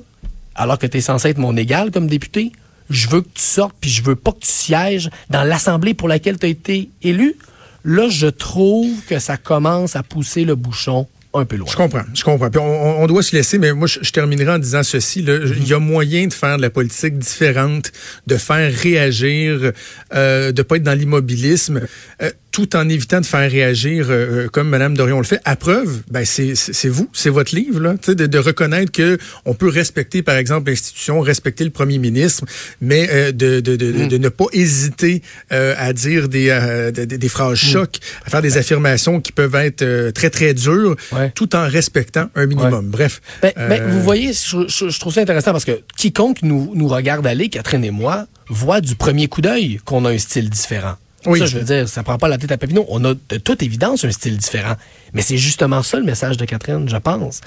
alors 0.56 0.80
que 0.80 0.88
tu 0.88 1.00
es 1.00 1.02
censé 1.02 1.30
être 1.30 1.38
mon 1.38 1.58
égal 1.58 1.92
comme 1.92 2.08
député, 2.08 2.54
je 2.92 3.10
veux 3.10 3.22
que 3.22 3.30
tu 3.34 3.44
sortes, 3.44 3.76
puis 3.80 3.90
je 3.90 4.04
veux 4.04 4.16
pas 4.16 4.32
que 4.32 4.40
tu 4.40 4.52
sièges 4.52 5.10
dans 5.30 5.44
l'Assemblée 5.44 5.94
pour 5.94 6.08
laquelle 6.08 6.38
tu 6.38 6.46
as 6.46 6.50
été 6.50 6.90
élu, 7.02 7.36
là, 7.84 8.10
je 8.10 8.28
trouve 8.28 8.92
que 9.08 9.20
ça 9.20 9.38
commence 9.38 9.96
à 9.96 10.04
pousser 10.04 10.46
le 10.46 10.56
bouchon 10.56 11.08
un 11.34 11.46
peu 11.46 11.56
loin. 11.56 11.68
Je 11.72 11.78
comprends, 11.78 12.04
je 12.14 12.24
comprends. 12.24 12.50
Puis 12.50 12.60
on, 12.60 13.08
doit 13.08 13.24
se 13.24 13.36
laisser, 13.36 13.58
mais 13.58 13.72
moi, 13.74 13.88
je, 13.88 14.12
terminerai 14.12 14.52
en 14.52 14.60
disant 14.60 14.84
ceci. 14.84 15.22
Il 15.22 15.68
y 15.68 15.74
a 15.74 15.80
moyen 15.80 16.28
de 16.28 16.34
faire 16.34 16.58
de 16.58 16.62
la 16.62 16.70
politique 16.70 17.18
différente, 17.18 17.92
de 18.28 18.36
faire 18.36 18.74
réagir, 18.74 19.72
euh, 20.14 20.52
de 20.52 20.62
pas 20.62 20.76
être 20.76 20.84
dans 20.84 20.98
l'immobilisme. 20.98 21.82
Euh, 22.22 22.32
tout 22.52 22.76
en 22.76 22.88
évitant 22.90 23.22
de 23.22 23.26
faire 23.26 23.50
réagir 23.50 24.08
euh, 24.10 24.46
euh, 24.46 24.48
comme 24.50 24.70
Mme 24.70 24.96
Dorion 24.96 25.18
le 25.18 25.24
fait. 25.24 25.40
À 25.46 25.56
preuve, 25.56 26.02
ben 26.10 26.26
c'est 26.26 26.88
vous, 26.90 27.10
c'est 27.14 27.30
votre 27.30 27.56
livre, 27.56 27.80
là, 27.80 27.96
de, 28.08 28.14
de 28.26 28.38
reconnaître 28.38 28.92
que 28.92 29.18
on 29.46 29.54
peut 29.54 29.70
respecter, 29.70 30.22
par 30.22 30.36
exemple, 30.36 30.70
l'institution, 30.70 31.22
respecter 31.22 31.64
le 31.64 31.70
premier 31.70 31.98
ministre, 31.98 32.44
mais 32.82 33.10
euh, 33.12 33.32
de, 33.32 33.60
de, 33.60 33.76
de, 33.76 33.92
mm. 33.92 34.08
de, 34.08 34.18
ne 34.18 34.30
pas 34.30 34.46
hésiter 34.54 35.22
à 35.50 35.94
dire 35.94 36.28
des, 36.30 36.92
des, 36.94 37.30
phrases 37.30 37.64
mm. 37.64 37.68
chocs, 37.68 38.00
à 38.26 38.30
faire 38.30 38.42
des 38.42 38.58
affirmations 38.58 39.22
qui 39.22 39.32
peuvent 39.32 39.56
être 39.56 40.12
très, 40.12 40.30
très 40.30 40.54
dures, 40.54 40.96
tout 41.36 41.56
en 41.56 41.68
respectant 41.68 42.30
un 42.36 42.46
minimum. 42.46 42.90
Bref. 42.90 43.22
Ben, 43.42 43.52
ben, 43.56 43.90
vous 43.90 44.02
voyez, 44.02 44.34
je, 44.34 44.68
je, 44.68 45.00
trouve 45.00 45.14
ça 45.14 45.22
intéressant 45.22 45.52
parce 45.52 45.66
que 45.66 45.80
quiconque 45.98 46.44
nous, 46.44 46.72
nous 46.76 46.88
regarde 46.88 47.26
aller, 47.26 47.50
Catherine 47.50 47.84
et 47.84 47.92
moi, 47.92 48.28
voit 48.50 48.82
du 48.82 48.96
premier 48.96 49.28
coup 49.28 49.42
d'œil 49.42 49.80
qu'on 49.86 50.06
a 50.06 50.12
un 50.12 50.18
style 50.18 50.50
différent. 50.50 50.96
Oui. 51.26 51.40
Ça, 51.40 51.46
je 51.46 51.58
veux 51.58 51.64
dire, 51.64 51.88
ça 51.88 52.04
prend 52.04 52.18
pas 52.18 52.28
la 52.28 52.38
tête 52.38 52.52
à 52.52 52.58
Papineau. 52.58 52.86
On 52.90 53.04
a 53.06 53.14
de 53.14 53.38
toute 53.38 53.62
évidence 53.62 54.04
un 54.06 54.12
style 54.12 54.38
différent. 54.38 54.76
Mais 55.14 55.22
c'est 55.22 55.38
justement 55.38 55.84
ça 55.84 55.98
le 55.98 56.06
message 56.06 56.38
de 56.38 56.46
Catherine, 56.46 56.88
je 56.88 56.98
pense. 56.98 57.42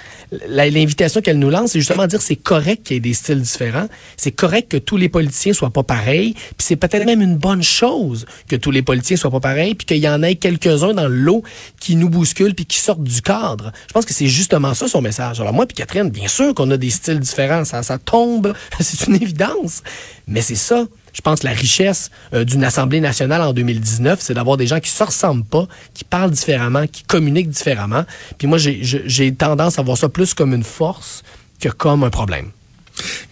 L'invitation 0.48 1.20
qu'elle 1.20 1.38
nous 1.38 1.50
lance, 1.50 1.72
c'est 1.72 1.80
justement 1.80 2.06
dire 2.06 2.20
c'est 2.20 2.36
correct 2.36 2.84
qu'il 2.84 2.94
y 2.94 2.96
ait 2.98 3.00
des 3.00 3.14
styles 3.14 3.40
différents. 3.40 3.88
C'est 4.16 4.32
correct 4.32 4.70
que 4.70 4.76
tous 4.76 4.96
les 4.96 5.08
politiciens 5.08 5.52
soient 5.52 5.70
pas 5.70 5.82
pareils. 5.82 6.34
Puis 6.34 6.54
c'est 6.58 6.76
peut-être 6.76 7.06
même 7.06 7.22
une 7.22 7.36
bonne 7.36 7.62
chose 7.62 8.26
que 8.48 8.56
tous 8.56 8.70
les 8.70 8.82
politiciens 8.82 9.16
soient 9.16 9.30
pas 9.30 9.40
pareils, 9.40 9.74
puis 9.74 9.86
qu'il 9.86 9.98
y 9.98 10.08
en 10.08 10.22
ait 10.22 10.36
quelques-uns 10.36 10.94
dans 10.94 11.08
le 11.08 11.16
lot 11.16 11.42
qui 11.80 11.96
nous 11.96 12.08
bousculent 12.08 12.54
puis 12.54 12.66
qui 12.66 12.78
sortent 12.78 13.02
du 13.02 13.22
cadre. 13.22 13.72
Je 13.88 13.92
pense 13.92 14.04
que 14.04 14.14
c'est 14.14 14.28
justement 14.28 14.74
ça 14.74 14.88
son 14.88 15.00
message. 15.00 15.40
Alors 15.40 15.52
moi 15.52 15.66
puis 15.66 15.74
Catherine, 15.74 16.10
bien 16.10 16.28
sûr 16.28 16.54
qu'on 16.54 16.70
a 16.70 16.76
des 16.76 16.90
styles 16.90 17.20
différents. 17.20 17.64
Ça, 17.64 17.82
ça 17.82 17.98
tombe, 17.98 18.52
c'est 18.80 19.06
une 19.06 19.16
évidence. 19.16 19.82
Mais 20.28 20.42
c'est 20.42 20.54
ça 20.54 20.86
je 21.14 21.20
pense, 21.20 21.42
la 21.42 21.52
richesse 21.52 22.10
euh, 22.34 22.44
d'une 22.44 22.64
Assemblée 22.64 23.00
nationale 23.00 23.40
en 23.40 23.52
2019, 23.52 24.18
c'est 24.20 24.34
d'avoir 24.34 24.56
des 24.56 24.66
gens 24.66 24.80
qui 24.80 24.90
se 24.90 25.02
ressemblent 25.02 25.44
pas, 25.44 25.66
qui 25.94 26.04
parlent 26.04 26.32
différemment, 26.32 26.86
qui 26.86 27.04
communiquent 27.04 27.50
différemment. 27.50 28.04
Puis 28.36 28.46
moi, 28.46 28.58
j'ai 28.58 29.34
tendance 29.34 29.78
à 29.78 29.82
voir 29.82 29.96
ça 29.96 30.08
plus 30.08 30.34
comme 30.34 30.52
une 30.52 30.64
force 30.64 31.22
que 31.60 31.68
comme 31.68 32.02
un 32.04 32.10
problème. 32.10 32.50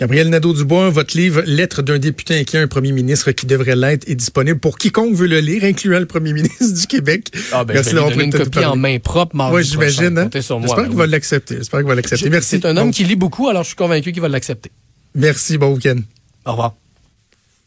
Gabriel 0.00 0.28
Nadeau-Dubois, 0.28 0.90
votre 0.90 1.16
livre 1.16 1.42
Lettre 1.46 1.82
d'un 1.82 1.98
député 1.98 2.38
inquiet 2.38 2.58
un 2.58 2.66
premier 2.66 2.92
ministre 2.92 3.30
qui 3.30 3.46
devrait 3.46 3.76
l'être 3.76 4.08
est 4.08 4.14
disponible 4.14 4.58
pour 4.58 4.76
quiconque 4.76 5.14
veut 5.14 5.28
le 5.28 5.38
lire, 5.38 5.62
incluant 5.64 6.00
le 6.00 6.06
premier 6.06 6.32
ministre 6.34 6.74
du 6.74 6.86
Québec. 6.86 7.28
Ah 7.52 7.64
ben, 7.64 7.74
Merci 7.74 7.94
d'avoir 7.94 8.18
une 8.18 8.32
copie 8.32 8.64
en 8.64 8.76
main 8.76 8.98
propre 8.98 9.36
Oui, 9.52 9.62
j'imagine. 9.64 10.18
Hein? 10.18 10.30
J'espère 10.32 10.88
qu'il 10.88 10.96
va 10.96 11.06
l'accepter. 11.06 11.56
J'espère 11.58 11.80
qu'il 11.80 11.88
va 11.88 11.94
l'accepter. 11.94 12.30
Merci. 12.30 12.60
C'est 12.60 12.66
un 12.66 12.76
homme 12.76 12.90
qui 12.90 13.04
lit 13.04 13.16
beaucoup, 13.16 13.48
alors 13.48 13.62
je 13.62 13.68
suis 13.68 13.76
convaincu 13.76 14.12
qu'il 14.12 14.22
va 14.22 14.28
l'accepter. 14.28 14.70
Merci, 15.14 15.58
bon 15.58 15.74
week-end. 15.74 16.00
Au 16.44 16.52
revoir. 16.52 16.74